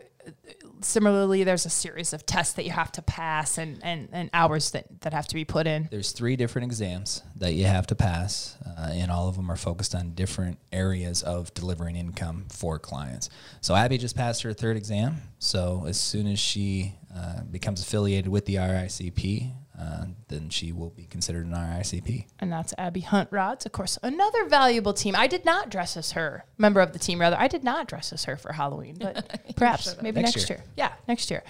similarly 0.84 1.44
there's 1.44 1.66
a 1.66 1.70
series 1.70 2.12
of 2.12 2.26
tests 2.26 2.54
that 2.54 2.64
you 2.64 2.70
have 2.70 2.92
to 2.92 3.02
pass 3.02 3.58
and, 3.58 3.78
and, 3.82 4.08
and 4.12 4.30
hours 4.32 4.70
that, 4.72 5.00
that 5.00 5.12
have 5.12 5.26
to 5.28 5.34
be 5.34 5.44
put 5.44 5.66
in. 5.66 5.88
There's 5.90 6.12
three 6.12 6.36
different 6.36 6.66
exams 6.66 7.22
that 7.36 7.54
you 7.54 7.64
have 7.64 7.86
to 7.88 7.94
pass, 7.94 8.56
uh, 8.66 8.90
and 8.92 9.10
all 9.10 9.28
of 9.28 9.36
them 9.36 9.50
are 9.50 9.56
focused 9.56 9.94
on 9.94 10.14
different 10.14 10.58
areas 10.72 11.22
of 11.22 11.52
delivering 11.54 11.96
income 11.96 12.46
for 12.50 12.78
clients. 12.78 13.30
So 13.60 13.74
Abby 13.74 13.98
just 13.98 14.16
passed 14.16 14.42
her 14.42 14.52
third 14.52 14.76
exam. 14.76 15.16
So 15.38 15.84
as 15.86 15.98
soon 15.98 16.26
as 16.26 16.38
she 16.38 16.94
uh, 17.14 17.42
becomes 17.42 17.82
affiliated 17.82 18.28
with 18.28 18.46
the 18.46 18.56
RICP, 18.56 19.52
uh, 19.80 20.06
then 20.28 20.48
she 20.50 20.72
will 20.72 20.90
be 20.90 21.04
considered 21.04 21.46
an 21.46 21.52
RICP. 21.52 22.26
And 22.40 22.50
that's 22.52 22.74
Abby 22.76 23.00
Hunt 23.00 23.28
Rods, 23.30 23.64
of 23.64 23.72
course, 23.72 23.98
another 24.02 24.44
valuable 24.46 24.92
team. 24.92 25.14
I 25.16 25.26
did 25.26 25.44
not 25.44 25.70
dress 25.70 25.96
as 25.96 26.12
her, 26.12 26.44
member 26.56 26.80
of 26.80 26.92
the 26.92 26.98
team, 26.98 27.20
rather. 27.20 27.36
I 27.38 27.48
did 27.48 27.62
not 27.62 27.86
dress 27.86 28.12
as 28.12 28.24
her 28.24 28.36
for 28.36 28.52
Halloween, 28.52 28.96
but 28.98 29.40
perhaps 29.56 29.96
maybe 30.02 30.20
Next 30.20 30.36
next, 30.36 30.50
year. 30.50 30.58
year. 30.58 30.66
Yeah, 30.76 30.92
next 31.06 31.30
year. 31.30 31.42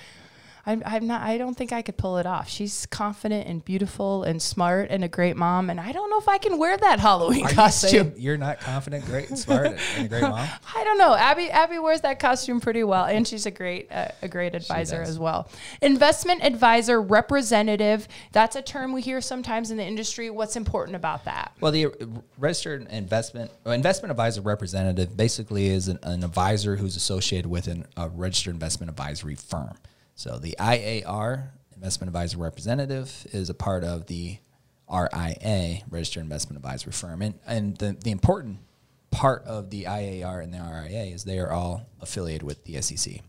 I'm, 0.69 0.83
I'm 0.85 1.07
not. 1.07 1.23
I 1.23 1.39
don't 1.39 1.57
think 1.57 1.73
I 1.73 1.81
could 1.81 1.97
pull 1.97 2.19
it 2.19 2.27
off. 2.27 2.47
She's 2.51 2.85
confident 2.85 3.49
and 3.49 3.65
beautiful 3.65 4.23
and 4.25 4.41
smart 4.41 4.89
and 4.91 5.03
a 5.03 5.09
great 5.09 5.35
mom, 5.35 5.71
and 5.71 5.81
I 5.81 5.93
don't 5.93 6.11
know 6.11 6.19
if 6.19 6.29
I 6.29 6.37
can 6.37 6.59
wear 6.59 6.77
that 6.77 7.01
Halloween 7.01 7.47
Are 7.47 7.51
costume. 7.51 7.91
saying 7.91 8.15
you're 8.19 8.37
not 8.37 8.61
confident, 8.61 9.07
great, 9.07 9.31
and 9.31 9.39
smart, 9.39 9.79
and 9.97 10.05
a 10.05 10.09
great 10.09 10.21
mom? 10.21 10.47
I 10.77 10.85
don't 10.85 10.99
know. 10.99 11.15
Abby 11.15 11.51
Abby 11.51 11.79
wears 11.79 12.03
that 12.03 12.19
costume 12.19 12.61
pretty 12.61 12.85
well, 12.85 13.07
and 13.07 13.27
she's 13.27 13.47
a 13.47 13.51
great 13.51 13.91
uh, 13.91 14.09
a 14.21 14.29
great 14.29 14.55
advisor 14.55 15.01
as 15.01 15.19
well. 15.19 15.49
Investment 15.81 16.45
advisor 16.45 17.01
representative. 17.01 18.07
That's 18.33 18.55
a 18.55 18.61
term 18.61 18.93
we 18.93 19.01
hear 19.01 19.23
sometimes 19.23 19.71
in 19.71 19.79
the 19.79 19.87
industry. 19.87 20.29
What's 20.29 20.57
important 20.57 20.97
about 20.97 21.25
that? 21.25 21.53
Well, 21.61 21.73
the 21.73 21.87
uh, 21.87 21.91
registered 22.37 22.87
investment 22.91 23.51
well, 23.65 23.73
investment 23.73 24.11
advisor 24.11 24.43
representative 24.43 25.17
basically 25.17 25.69
is 25.69 25.89
an, 25.89 25.99
an 26.03 26.23
advisor 26.23 26.77
who's 26.77 26.95
associated 26.95 27.49
with 27.49 27.69
an, 27.69 27.87
a 27.97 28.11
registered 28.11 28.53
investment 28.53 28.91
advisory 28.91 29.35
firm. 29.35 29.75
So 30.19 30.37
the 30.37 30.57
IAR, 30.59 31.51
investment 31.77 32.09
advisor 32.09 32.39
representative, 32.39 33.25
is 33.31 33.51
a 33.51 33.55
part 33.55 33.85
of 33.85 34.07
the 34.07 34.39
RIA, 34.93 35.83
registered 35.89 36.25
investment 36.25 36.57
Advisor 36.57 36.91
firm, 36.91 37.23
and 37.23 37.35
and 37.47 37.77
the 37.77 37.97
the 38.03 38.11
important 38.11 38.59
part 39.13 39.45
of 39.45 39.71
the 39.71 39.85
IAR 39.85 40.43
and 40.43 40.53
the 40.53 40.59
RIA 40.59 41.15
is 41.15 41.23
they 41.23 41.39
are 41.39 41.53
all 41.53 41.87
affiliated 42.01 42.43
with 42.43 42.65
the 42.65 42.83
SEC. 42.83 43.21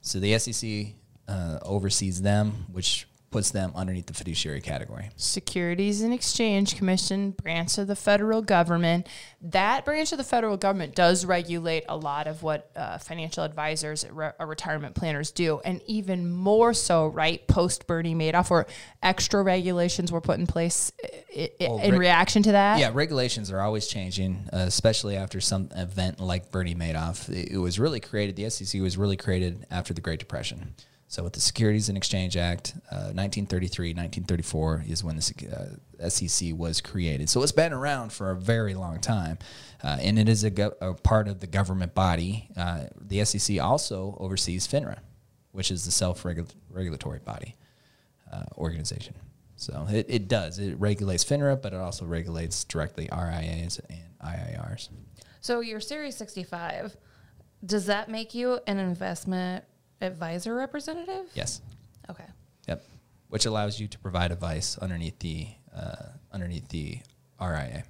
So 0.00 0.18
the 0.18 0.36
SEC 0.36 0.94
uh, 1.28 1.60
oversees 1.62 2.22
them, 2.22 2.66
which 2.72 3.06
puts 3.36 3.50
them 3.50 3.70
underneath 3.74 4.06
the 4.06 4.14
fiduciary 4.14 4.62
category. 4.62 5.10
Securities 5.16 6.00
and 6.00 6.14
Exchange 6.14 6.74
Commission, 6.74 7.32
branch 7.32 7.76
of 7.76 7.86
the 7.86 7.94
federal 7.94 8.40
government. 8.40 9.06
That 9.42 9.84
branch 9.84 10.10
of 10.12 10.16
the 10.16 10.24
federal 10.24 10.56
government 10.56 10.94
does 10.94 11.26
regulate 11.26 11.84
a 11.86 11.98
lot 11.98 12.28
of 12.28 12.42
what 12.42 12.70
uh, 12.74 12.96
financial 12.96 13.44
advisors, 13.44 14.06
re- 14.10 14.30
uh, 14.40 14.46
retirement 14.46 14.94
planners 14.94 15.32
do, 15.32 15.60
and 15.66 15.82
even 15.86 16.30
more 16.34 16.72
so, 16.72 17.08
right, 17.08 17.46
post 17.46 17.86
Bernie 17.86 18.14
Madoff, 18.14 18.50
or 18.50 18.66
extra 19.02 19.42
regulations 19.42 20.10
were 20.10 20.22
put 20.22 20.38
in 20.38 20.46
place 20.46 20.90
i- 21.04 21.50
i- 21.60 21.66
Oh, 21.66 21.78
in 21.80 21.98
reaction 21.98 22.42
to 22.44 22.52
that. 22.52 22.78
Yeah, 22.80 22.90
regulations 22.94 23.50
are 23.52 23.60
always 23.60 23.86
changing, 23.86 24.48
uh, 24.50 24.60
especially 24.66 25.14
after 25.14 25.42
some 25.42 25.68
event 25.76 26.20
like 26.20 26.50
Bernie 26.50 26.74
Madoff. 26.74 27.28
It, 27.28 27.50
it 27.52 27.58
was 27.58 27.78
really 27.78 28.00
created, 28.00 28.36
the 28.36 28.48
SEC 28.48 28.80
was 28.80 28.96
really 28.96 29.18
created 29.18 29.66
after 29.70 29.92
the 29.92 30.00
Great 30.00 30.20
Depression. 30.20 30.74
So, 31.08 31.22
with 31.22 31.34
the 31.34 31.40
Securities 31.40 31.88
and 31.88 31.96
Exchange 31.96 32.36
Act, 32.36 32.74
uh, 32.90 33.14
1933, 33.14 33.90
1934 33.90 34.84
is 34.88 35.04
when 35.04 35.16
the 35.16 35.22
sec- 35.22 35.44
uh, 35.52 36.08
SEC 36.08 36.52
was 36.52 36.80
created. 36.80 37.30
So, 37.30 37.42
it's 37.42 37.52
been 37.52 37.72
around 37.72 38.12
for 38.12 38.32
a 38.32 38.36
very 38.36 38.74
long 38.74 39.00
time, 39.00 39.38
uh, 39.84 39.98
and 40.00 40.18
it 40.18 40.28
is 40.28 40.42
a, 40.42 40.50
go- 40.50 40.74
a 40.80 40.94
part 40.94 41.28
of 41.28 41.38
the 41.38 41.46
government 41.46 41.94
body. 41.94 42.48
Uh, 42.56 42.86
the 43.00 43.24
SEC 43.24 43.60
also 43.60 44.16
oversees 44.18 44.66
FINRA, 44.66 44.98
which 45.52 45.70
is 45.70 45.84
the 45.84 45.92
self 45.92 46.24
regulatory 46.24 47.20
body 47.20 47.54
uh, 48.32 48.44
organization. 48.58 49.14
So 49.56 49.86
it, 49.88 50.06
it 50.08 50.28
does. 50.28 50.58
It 50.58 50.78
regulates 50.78 51.24
FINRA, 51.24 51.60
but 51.62 51.72
it 51.72 51.78
also 51.78 52.04
regulates 52.04 52.64
directly 52.64 53.08
RIAs 53.10 53.80
and 53.88 54.18
IIRs. 54.22 54.90
So 55.40 55.60
your 55.60 55.80
Series 55.80 56.16
65, 56.16 56.96
does 57.64 57.86
that 57.86 58.08
make 58.08 58.34
you 58.34 58.58
an 58.66 58.78
investment 58.78 59.64
advisor 60.00 60.54
representative? 60.54 61.26
Yes. 61.34 61.60
Okay. 62.10 62.24
Yep. 62.68 62.84
Which 63.28 63.46
allows 63.46 63.80
you 63.80 63.88
to 63.88 63.98
provide 63.98 64.32
advice 64.32 64.78
underneath 64.78 65.18
the 65.18 65.48
uh, 65.74 66.06
underneath 66.32 66.68
the 66.68 67.00
RIA. 67.40 67.84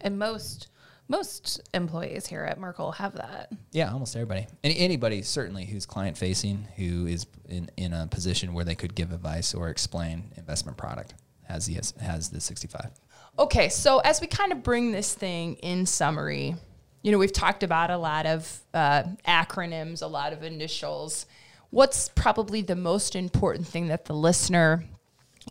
And 0.00 0.18
most 0.18 0.68
most 1.08 1.60
employees 1.72 2.26
here 2.26 2.44
at 2.44 2.58
Merkle 2.58 2.92
have 2.92 3.14
that. 3.14 3.50
Yeah, 3.72 3.90
almost 3.90 4.14
everybody. 4.14 4.46
Any, 4.62 4.78
anybody 4.78 5.22
certainly 5.22 5.64
who's 5.64 5.86
client 5.86 6.18
facing, 6.18 6.68
who 6.76 7.06
is 7.06 7.26
in, 7.48 7.70
in 7.78 7.94
a 7.94 8.06
position 8.06 8.52
where 8.52 8.64
they 8.64 8.74
could 8.74 8.94
give 8.94 9.12
advice 9.12 9.54
or 9.54 9.70
explain 9.70 10.32
investment 10.36 10.76
product 10.76 11.14
has 11.44 11.66
the 11.66 11.74
has 12.02 12.28
the 12.28 12.40
65. 12.40 12.90
Okay, 13.38 13.68
so 13.68 14.00
as 14.00 14.20
we 14.20 14.26
kind 14.26 14.52
of 14.52 14.62
bring 14.62 14.92
this 14.92 15.14
thing 15.14 15.54
in 15.56 15.86
summary, 15.86 16.56
you 17.02 17.12
know, 17.12 17.18
we've 17.18 17.32
talked 17.32 17.62
about 17.62 17.90
a 17.90 17.96
lot 17.96 18.26
of 18.26 18.60
uh, 18.74 19.04
acronyms, 19.26 20.02
a 20.02 20.06
lot 20.06 20.32
of 20.32 20.42
initials. 20.42 21.26
What's 21.70 22.08
probably 22.08 22.62
the 22.62 22.76
most 22.76 23.14
important 23.14 23.66
thing 23.66 23.88
that 23.88 24.06
the 24.06 24.14
listener 24.14 24.84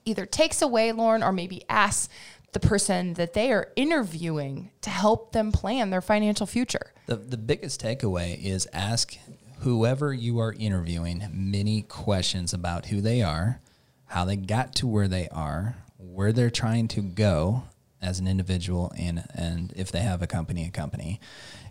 either 0.06 0.26
takes 0.26 0.62
away, 0.62 0.92
Loren, 0.92 1.24
or 1.24 1.32
maybe 1.32 1.64
asks 1.70 2.10
the 2.54 2.60
person 2.60 3.14
that 3.16 3.34
they 3.34 3.52
are 3.52 3.72
interviewing 3.76 4.72
to 4.82 4.90
help 4.90 5.32
them 5.32 5.52
plan 5.52 5.90
their 5.90 6.02
financial 6.02 6.48
future? 6.48 6.94
The, 7.06 7.18
the 7.18 7.38
biggest 7.38 7.82
takeaway 7.82 8.42
is 8.44 8.68
ask 8.74 9.18
whoever 9.60 10.14
you 10.14 10.40
are 10.40 10.54
interviewing 10.54 11.28
many 11.32 11.84
questions 11.84 12.54
about 12.54 12.88
who 12.88 13.02
they 13.02 13.22
are, 13.22 13.60
how 14.06 14.26
they 14.26 14.36
got 14.36 14.74
to 14.76 14.88
where 14.88 15.08
they 15.08 15.28
are, 15.30 15.76
where 15.98 16.32
they're 16.32 16.50
trying 16.50 16.88
to 16.90 17.02
go 17.02 17.64
as 18.02 18.20
an 18.20 18.28
individual, 18.28 18.92
and, 18.98 19.24
and 19.34 19.74
if 19.76 19.92
they 19.92 20.02
have 20.02 20.22
a 20.22 20.28
company, 20.28 20.66
a 20.66 20.72
company, 20.72 21.20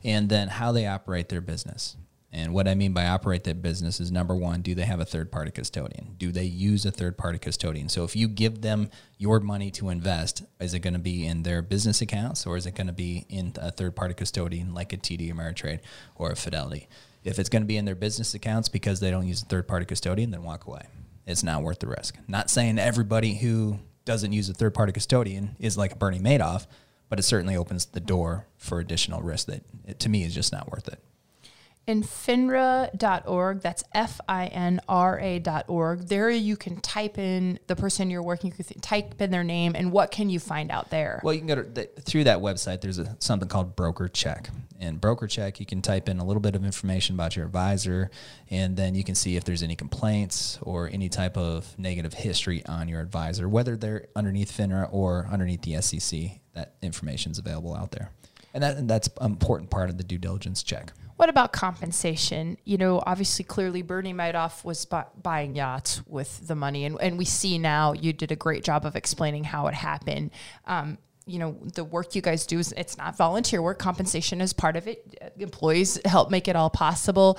and 0.03 0.29
then 0.29 0.49
how 0.49 0.73
they 0.73 0.87
operate 0.87 1.29
their 1.29 1.41
business. 1.41 1.97
And 2.33 2.53
what 2.53 2.69
I 2.69 2.75
mean 2.75 2.93
by 2.93 3.07
operate 3.07 3.45
that 3.45 3.63
business 3.63 4.01
is 4.01 4.11
number 4.11 4.35
one, 4.35 4.61
do 4.61 4.75
they 4.75 4.85
have 4.85 5.01
a 5.01 5.05
third 5.05 5.31
party 5.31 5.51
custodian? 5.51 6.17
Do 6.19 6.33
they 6.33 6.45
use 6.45 6.85
a 6.85 6.91
third 6.91 7.17
party 7.17 7.39
custodian? 7.39 7.89
So 7.89 8.05
if 8.05 8.17
you 8.17 8.29
give 8.29 8.63
them 8.63 8.91
your 9.17 9.41
money 9.41 9.71
to 9.73 9.89
invest, 9.89 10.43
is 10.61 10.75
it 10.75 10.81
going 10.81 10.95
to 10.95 11.01
be 11.01 11.25
in 11.25 11.45
their 11.45 11.63
business 11.63 12.01
accounts 12.03 12.47
or 12.47 12.57
is 12.57 12.67
it 12.67 12.75
going 12.75 12.89
to 12.89 12.93
be 12.93 13.27
in 13.29 13.53
a 13.57 13.71
third 13.71 13.95
party 13.95 14.13
custodian 14.13 14.75
like 14.75 14.93
a 14.93 14.97
TD 14.97 15.33
Ameritrade 15.33 15.81
or 16.17 16.31
a 16.31 16.37
Fidelity? 16.37 16.89
If 17.25 17.39
it's 17.39 17.49
going 17.49 17.63
to 17.63 17.67
be 17.67 17.77
in 17.77 17.85
their 17.85 17.95
business 17.95 18.35
accounts 18.35 18.69
because 18.69 19.01
they 19.01 19.11
don't 19.11 19.27
use 19.27 19.43
a 19.43 19.47
third 19.47 19.67
party 19.67 19.87
custodian, 19.87 20.31
then 20.31 20.43
walk 20.43 20.67
away. 20.67 20.87
It's 21.27 21.43
not 21.43 21.63
worth 21.63 21.81
the 21.81 21.89
risk. 21.89 22.17
Not 22.29 22.51
saying 22.51 22.79
everybody 22.79 23.35
who 23.35 23.81
doesn't 24.05 24.33
use 24.33 24.49
a 24.49 24.55
third 24.55 24.75
party 24.75 24.93
custodian 24.93 25.57
is 25.59 25.77
like 25.77 25.93
a 25.93 25.97
Bernie 25.97 26.21
Madoff, 26.21 26.67
but 27.09 27.19
it 27.19 27.25
certainly 27.25 27.57
opens 27.57 27.87
the 27.87 28.01
door 28.01 28.47
for 28.57 28.79
additional 28.79 29.23
risk 29.23 29.47
that 29.49 29.63
it, 29.85 29.99
to 30.01 30.09
me 30.09 30.25
is 30.25 30.35
just 30.35 30.53
not 30.53 30.71
worth 30.71 30.89
it. 30.89 31.01
In 31.87 32.03
finra.org 32.03 33.61
that's 33.61 33.85
f-i-n-r-a.org 33.95 34.81
there 36.09 36.31
you 36.31 36.57
can 36.57 36.81
type 36.81 37.19
in 37.19 37.59
the 37.67 37.77
person 37.77 38.11
you're 38.11 38.23
working 38.23 38.53
with 38.59 38.81
type 38.81 39.21
in 39.21 39.31
their 39.31 39.45
name 39.45 39.75
and 39.77 39.93
what 39.93 40.11
can 40.11 40.29
you 40.29 40.41
find 40.41 40.71
out 40.71 40.91
there 40.91 41.21
Well, 41.23 41.35
you 41.35 41.41
can 41.41 41.49
go 41.49 41.57
to 41.57 41.63
the, 41.63 41.87
through 42.01 42.25
that 42.25 42.39
website. 42.39 42.81
There's 42.81 42.99
a, 42.99 43.17
something 43.19 43.49
called 43.49 43.77
Broker 43.77 44.09
Check. 44.09 44.51
And 44.79 45.01
Broker 45.01 45.27
Check, 45.27 45.59
you 45.59 45.67
can 45.67 45.81
type 45.81 46.09
in 46.09 46.19
a 46.19 46.25
little 46.25 46.41
bit 46.41 46.55
of 46.55 46.65
information 46.65 47.15
about 47.15 47.35
your 47.35 47.47
advisor, 47.47 48.11
and 48.51 48.77
then 48.77 48.95
you 48.95 49.05
can 49.05 49.15
see 49.15 49.37
if 49.37 49.45
there's 49.45 49.63
any 49.63 49.75
complaints 49.75 50.59
or 50.63 50.89
any 50.93 51.09
type 51.09 51.37
of 51.37 51.79
negative 51.79 52.13
history 52.13 52.65
on 52.67 52.89
your 52.89 53.01
advisor, 53.01 53.49
whether 53.49 53.77
they're 53.77 54.09
underneath 54.15 54.55
FINRA 54.57 54.89
or 54.93 55.29
underneath 55.31 55.63
the 55.63 55.81
SEC. 55.81 56.41
That 56.55 56.75
information 56.83 57.33
is 57.33 57.39
available 57.39 57.75
out 57.75 57.91
there, 57.91 58.11
and 58.55 58.63
that 58.63 58.77
and 58.77 58.89
that's 58.89 59.09
an 59.21 59.33
important 59.33 59.71
part 59.71 59.91
of 59.91 59.99
the 59.99 60.05
due 60.05 60.19
diligence 60.19 60.63
check. 60.63 60.93
What 61.17 61.29
about 61.29 61.53
compensation? 61.53 62.59
You 62.65 62.79
know 62.79 63.03
obviously 63.05 63.45
clearly 63.45 63.83
bernie 63.83 64.15
madoff 64.15 64.65
was 64.65 64.85
bu- 64.85 65.11
buying 65.23 65.57
yachts 65.57 66.03
with 66.07 66.47
the 66.47 66.55
money 66.55 66.85
and, 66.85 67.01
and 67.01 67.19
we 67.19 67.25
see 67.25 67.59
now 67.59 67.93
you 67.93 68.13
did 68.13 68.33
a 68.33 68.37
great 68.37 68.65
job 68.65 68.85
of 68.85 68.97
explaining 68.97 69.45
how 69.45 69.67
it 69.67 69.75
happened. 69.75 70.31
Um, 70.67 70.99
you 71.27 71.39
know 71.41 71.57
the 71.75 71.85
work 71.85 72.15
you 72.15 72.23
guys 72.23 72.47
do 72.47 72.59
is 72.59 72.73
it's 72.77 72.97
not 72.97 73.17
volunteer 73.17 73.61
work. 73.61 73.79
Compensation 73.79 74.41
is 74.41 74.53
part 74.53 74.77
of 74.77 74.87
it. 74.87 75.35
Employees 75.39 75.99
help 76.05 76.31
make 76.31 76.49
it 76.49 76.55
all 76.55 76.71
possible 76.71 77.39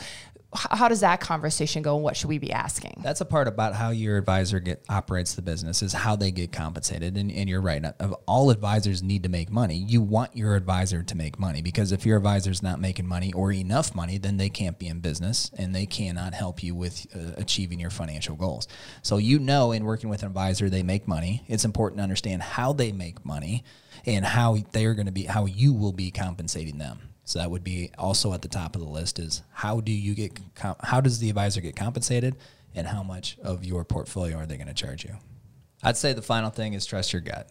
how 0.55 0.88
does 0.88 1.01
that 1.01 1.19
conversation 1.19 1.81
go 1.81 1.95
and 1.95 2.03
what 2.03 2.15
should 2.15 2.29
we 2.29 2.38
be 2.38 2.51
asking 2.51 3.01
That's 3.03 3.19
a 3.21 3.25
part 3.25 3.47
about 3.47 3.75
how 3.75 3.89
your 3.89 4.17
advisor 4.17 4.60
get 4.60 4.83
operates 4.89 5.36
the 5.36 5.41
business 5.41 5.81
is 5.81 5.93
how 5.93 6.15
they 6.15 6.31
get 6.31 6.51
compensated. 6.51 7.17
And, 7.17 7.31
and 7.31 7.49
you're 7.49 7.62
right. 7.62 7.83
Of 7.99 8.13
all 8.25 8.49
advisors 8.49 9.03
need 9.03 9.23
to 9.23 9.29
make 9.29 9.51
money. 9.51 9.75
You 9.75 10.01
want 10.01 10.36
your 10.36 10.55
advisor 10.55 11.03
to 11.03 11.15
make 11.15 11.38
money 11.38 11.62
because 11.62 11.91
if 11.91 12.05
your 12.05 12.17
advisor's 12.17 12.63
not 12.63 12.79
making 12.79 13.07
money 13.07 13.33
or 13.33 13.51
enough 13.51 13.93
money, 13.93 14.17
then 14.17 14.38
they 14.38 14.49
can't 14.49 14.79
be 14.79 14.88
in 14.88 14.99
business 14.99 15.51
and 15.57 15.75
they 15.75 15.86
cannot 15.86 16.33
help 16.33 16.63
you 16.63 16.75
with 16.75 17.05
uh, 17.15 17.33
achieving 17.38 17.79
your 17.79 17.89
financial 17.89 18.36
goals. 18.36 18.67
So 19.01 19.17
you 19.17 19.39
know, 19.39 19.73
in 19.73 19.83
working 19.83 20.10
with 20.10 20.21
an 20.23 20.27
advisor, 20.27 20.69
they 20.69 20.83
make 20.83 21.07
money. 21.07 21.43
It's 21.47 21.65
important 21.65 21.99
to 21.99 22.03
understand 22.03 22.41
how 22.41 22.73
they 22.73 22.91
make 22.91 23.25
money 23.25 23.63
and 24.05 24.25
how 24.25 24.57
they 24.71 24.86
are 24.86 24.93
going 24.93 25.07
to 25.07 25.12
be, 25.12 25.23
how 25.23 25.45
you 25.45 25.73
will 25.73 25.93
be 25.93 26.12
compensating 26.12 26.77
them. 26.77 26.99
So 27.27 27.39
that 27.39 27.51
would 27.51 27.63
be 27.63 27.91
also 27.97 28.31
at 28.31 28.41
the 28.41 28.47
top 28.47 28.73
of 28.73 28.81
the 28.81 28.87
list 28.87 29.19
is 29.19 29.43
how 29.51 29.81
do 29.81 29.91
you 29.91 30.15
get 30.15 30.39
how 30.81 31.01
does 31.01 31.19
the 31.19 31.27
advisor 31.27 31.59
get 31.59 31.75
compensated 31.75 32.37
and 32.73 32.87
how 32.87 33.03
much 33.03 33.37
of 33.43 33.65
your 33.65 33.83
portfolio 33.83 34.37
are 34.37 34.45
they 34.45 34.55
going 34.55 34.69
to 34.69 34.73
charge 34.73 35.03
you? 35.03 35.17
I'd 35.83 35.97
say 35.97 36.13
the 36.13 36.21
final 36.21 36.49
thing 36.49 36.73
is 36.73 36.85
trust 36.85 37.11
your 37.11 37.21
gut. 37.21 37.49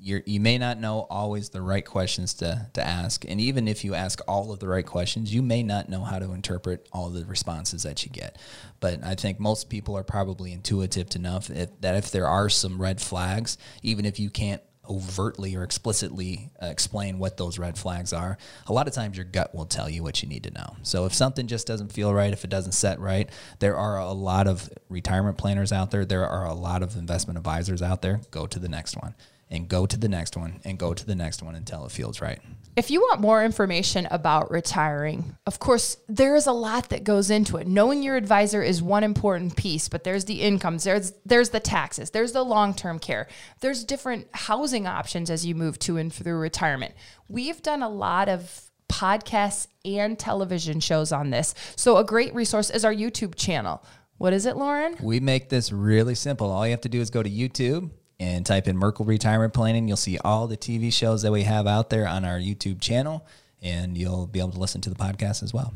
you're, 0.00 0.22
you 0.24 0.40
may 0.40 0.56
not 0.56 0.78
know 0.78 1.06
always 1.10 1.50
the 1.50 1.60
right 1.60 1.84
questions 1.84 2.34
to, 2.34 2.68
to 2.72 2.82
ask. 2.82 3.24
And 3.28 3.40
even 3.40 3.68
if 3.68 3.84
you 3.84 3.94
ask 3.94 4.20
all 4.26 4.52
of 4.52 4.58
the 4.58 4.68
right 4.68 4.86
questions, 4.86 5.32
you 5.32 5.42
may 5.42 5.62
not 5.62 5.88
know 5.88 6.02
how 6.02 6.18
to 6.18 6.32
interpret 6.32 6.88
all 6.92 7.10
the 7.10 7.24
responses 7.26 7.82
that 7.82 8.04
you 8.04 8.10
get. 8.10 8.38
But 8.80 9.04
I 9.04 9.14
think 9.14 9.38
most 9.38 9.68
people 9.68 9.96
are 9.96 10.02
probably 10.02 10.52
intuitive 10.52 11.14
enough 11.14 11.50
if, 11.50 11.78
that 11.82 11.96
if 11.96 12.10
there 12.10 12.26
are 12.26 12.48
some 12.48 12.80
red 12.80 13.00
flags, 13.00 13.58
even 13.82 14.06
if 14.06 14.18
you 14.18 14.30
can't 14.30 14.62
overtly 14.90 15.54
or 15.54 15.62
explicitly 15.62 16.50
uh, 16.62 16.66
explain 16.66 17.18
what 17.18 17.36
those 17.36 17.58
red 17.58 17.78
flags 17.78 18.12
are, 18.12 18.36
a 18.66 18.72
lot 18.72 18.88
of 18.88 18.92
times 18.94 19.16
your 19.16 19.24
gut 19.24 19.54
will 19.54 19.64
tell 19.64 19.88
you 19.88 20.02
what 20.02 20.22
you 20.22 20.28
need 20.28 20.42
to 20.42 20.50
know. 20.50 20.76
So 20.82 21.06
if 21.06 21.14
something 21.14 21.46
just 21.46 21.66
doesn't 21.66 21.92
feel 21.92 22.12
right, 22.12 22.32
if 22.32 22.44
it 22.44 22.50
doesn't 22.50 22.72
set 22.72 22.98
right, 22.98 23.30
there 23.60 23.76
are 23.76 23.98
a 23.98 24.12
lot 24.12 24.46
of 24.46 24.68
retirement 24.88 25.38
planners 25.38 25.72
out 25.72 25.90
there, 25.90 26.04
there 26.04 26.26
are 26.26 26.46
a 26.46 26.54
lot 26.54 26.82
of 26.82 26.96
investment 26.96 27.38
advisors 27.38 27.80
out 27.80 28.02
there. 28.02 28.20
Go 28.30 28.46
to 28.46 28.58
the 28.58 28.68
next 28.68 28.96
one 28.96 29.14
and 29.50 29.68
go 29.68 29.84
to 29.84 29.96
the 29.96 30.08
next 30.08 30.36
one 30.36 30.60
and 30.64 30.78
go 30.78 30.94
to 30.94 31.04
the 31.04 31.14
next 31.14 31.42
one 31.42 31.54
until 31.54 31.84
it 31.84 31.92
feels 31.92 32.20
right. 32.20 32.38
If 32.76 32.90
you 32.90 33.00
want 33.00 33.20
more 33.20 33.44
information 33.44 34.06
about 34.10 34.50
retiring, 34.50 35.36
of 35.44 35.58
course, 35.58 35.96
there 36.08 36.36
is 36.36 36.46
a 36.46 36.52
lot 36.52 36.90
that 36.90 37.02
goes 37.02 37.28
into 37.28 37.56
it. 37.56 37.66
Knowing 37.66 38.02
your 38.02 38.16
advisor 38.16 38.62
is 38.62 38.80
one 38.80 39.02
important 39.02 39.56
piece, 39.56 39.88
but 39.88 40.04
there's 40.04 40.24
the 40.26 40.40
incomes, 40.40 40.84
there's 40.84 41.12
there's 41.26 41.50
the 41.50 41.58
taxes, 41.58 42.10
there's 42.10 42.32
the 42.32 42.44
long-term 42.44 43.00
care. 43.00 43.26
There's 43.60 43.84
different 43.84 44.28
housing 44.32 44.86
options 44.86 45.30
as 45.30 45.44
you 45.44 45.56
move 45.56 45.78
to 45.80 45.96
and 45.96 46.12
through 46.12 46.38
retirement. 46.38 46.94
We've 47.28 47.60
done 47.60 47.82
a 47.82 47.88
lot 47.88 48.28
of 48.28 48.70
podcasts 48.88 49.66
and 49.84 50.18
television 50.18 50.80
shows 50.80 51.12
on 51.12 51.30
this. 51.30 51.54
So 51.76 51.96
a 51.96 52.04
great 52.04 52.34
resource 52.34 52.70
is 52.70 52.84
our 52.84 52.94
YouTube 52.94 53.34
channel. 53.34 53.84
What 54.18 54.32
is 54.32 54.46
it, 54.46 54.56
Loren? 54.56 54.96
We 55.00 55.18
make 55.18 55.48
this 55.48 55.72
really 55.72 56.14
simple. 56.14 56.50
All 56.50 56.66
you 56.66 56.72
have 56.72 56.82
to 56.82 56.88
do 56.88 57.00
is 57.00 57.10
go 57.10 57.22
to 57.22 57.30
YouTube 57.30 57.90
and 58.20 58.44
type 58.44 58.68
in 58.68 58.76
Merkle 58.76 59.06
Retirement 59.06 59.54
Planning. 59.54 59.88
You'll 59.88 59.96
see 59.96 60.18
all 60.18 60.46
the 60.46 60.56
TV 60.56 60.92
shows 60.92 61.22
that 61.22 61.32
we 61.32 61.42
have 61.42 61.66
out 61.66 61.90
there 61.90 62.06
on 62.06 62.24
our 62.24 62.38
YouTube 62.38 62.80
channel, 62.80 63.26
and 63.62 63.96
you'll 63.96 64.26
be 64.26 64.38
able 64.38 64.52
to 64.52 64.58
listen 64.58 64.82
to 64.82 64.90
the 64.90 64.96
podcast 64.96 65.42
as 65.42 65.52
well. 65.52 65.72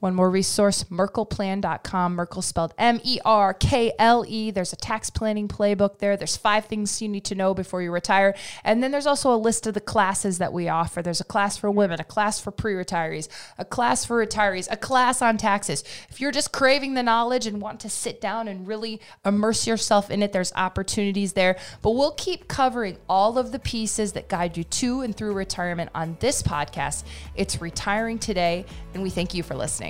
One 0.00 0.14
more 0.14 0.30
resource, 0.30 0.84
merkleplan.com. 0.84 2.14
Merkle 2.14 2.40
spelled 2.40 2.72
M 2.78 3.00
E 3.04 3.18
R 3.22 3.52
K 3.52 3.92
L 3.98 4.24
E. 4.26 4.50
There's 4.50 4.72
a 4.72 4.76
tax 4.76 5.10
planning 5.10 5.46
playbook 5.46 5.98
there. 5.98 6.16
There's 6.16 6.38
five 6.38 6.64
things 6.64 7.02
you 7.02 7.08
need 7.08 7.26
to 7.26 7.34
know 7.34 7.52
before 7.52 7.82
you 7.82 7.92
retire. 7.92 8.34
And 8.64 8.82
then 8.82 8.92
there's 8.92 9.06
also 9.06 9.34
a 9.34 9.36
list 9.36 9.66
of 9.66 9.74
the 9.74 9.80
classes 9.80 10.38
that 10.38 10.54
we 10.54 10.70
offer. 10.70 11.02
There's 11.02 11.20
a 11.20 11.24
class 11.24 11.58
for 11.58 11.70
women, 11.70 12.00
a 12.00 12.04
class 12.04 12.40
for 12.40 12.50
pre 12.50 12.72
retirees, 12.72 13.28
a 13.58 13.64
class 13.66 14.06
for 14.06 14.24
retirees, 14.24 14.68
a 14.70 14.76
class 14.78 15.20
on 15.20 15.36
taxes. 15.36 15.84
If 16.08 16.18
you're 16.18 16.32
just 16.32 16.50
craving 16.50 16.94
the 16.94 17.02
knowledge 17.02 17.46
and 17.46 17.60
want 17.60 17.80
to 17.80 17.90
sit 17.90 18.22
down 18.22 18.48
and 18.48 18.66
really 18.66 19.02
immerse 19.26 19.66
yourself 19.66 20.10
in 20.10 20.22
it, 20.22 20.32
there's 20.32 20.52
opportunities 20.54 21.34
there. 21.34 21.58
But 21.82 21.90
we'll 21.90 22.12
keep 22.12 22.48
covering 22.48 22.96
all 23.06 23.36
of 23.36 23.52
the 23.52 23.58
pieces 23.58 24.12
that 24.12 24.28
guide 24.28 24.56
you 24.56 24.64
to 24.64 25.02
and 25.02 25.14
through 25.14 25.34
retirement 25.34 25.90
on 25.94 26.16
this 26.20 26.42
podcast. 26.42 27.04
It's 27.34 27.60
Retiring 27.60 28.18
Today, 28.18 28.64
and 28.94 29.02
we 29.02 29.10
thank 29.10 29.34
you 29.34 29.42
for 29.42 29.54
listening. 29.54 29.89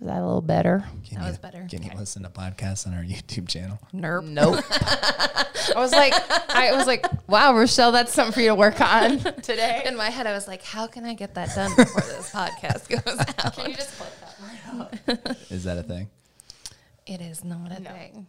Is 0.00 0.06
that 0.08 0.18
a 0.18 0.26
little 0.26 0.42
better? 0.42 0.84
Can 1.06 1.18
That 1.18 1.24
you, 1.24 1.30
was 1.30 1.38
better. 1.38 1.66
Can 1.70 1.82
you 1.82 1.90
listen 1.96 2.22
to 2.24 2.28
podcasts 2.28 2.86
on 2.86 2.92
our 2.92 3.02
YouTube 3.02 3.48
channel? 3.48 3.78
Nerp. 3.94 4.24
Nope. 4.24 4.62
I 5.74 5.80
was 5.80 5.90
like, 5.90 6.12
I 6.50 6.76
was 6.76 6.86
like, 6.86 7.06
wow, 7.28 7.54
Rochelle, 7.56 7.92
that's 7.92 8.12
something 8.12 8.34
for 8.34 8.40
you 8.42 8.48
to 8.48 8.54
work 8.54 8.78
on 8.82 9.18
today. 9.42 9.84
In 9.86 9.96
my 9.96 10.10
head, 10.10 10.26
I 10.26 10.32
was 10.32 10.46
like, 10.46 10.62
how 10.62 10.86
can 10.86 11.06
I 11.06 11.14
get 11.14 11.34
that 11.34 11.54
done 11.54 11.74
before 11.74 12.02
this 12.02 12.30
podcast 12.30 12.88
goes 12.90 13.18
out? 13.38 13.54
Can 13.54 13.70
you 13.70 13.76
just 13.76 13.98
clip 13.98 15.50
Is 15.50 15.64
that 15.64 15.78
a 15.78 15.82
thing? 15.82 16.10
It 17.06 17.22
is 17.22 17.42
not 17.42 17.72
a 17.72 17.76
thing. 17.76 18.26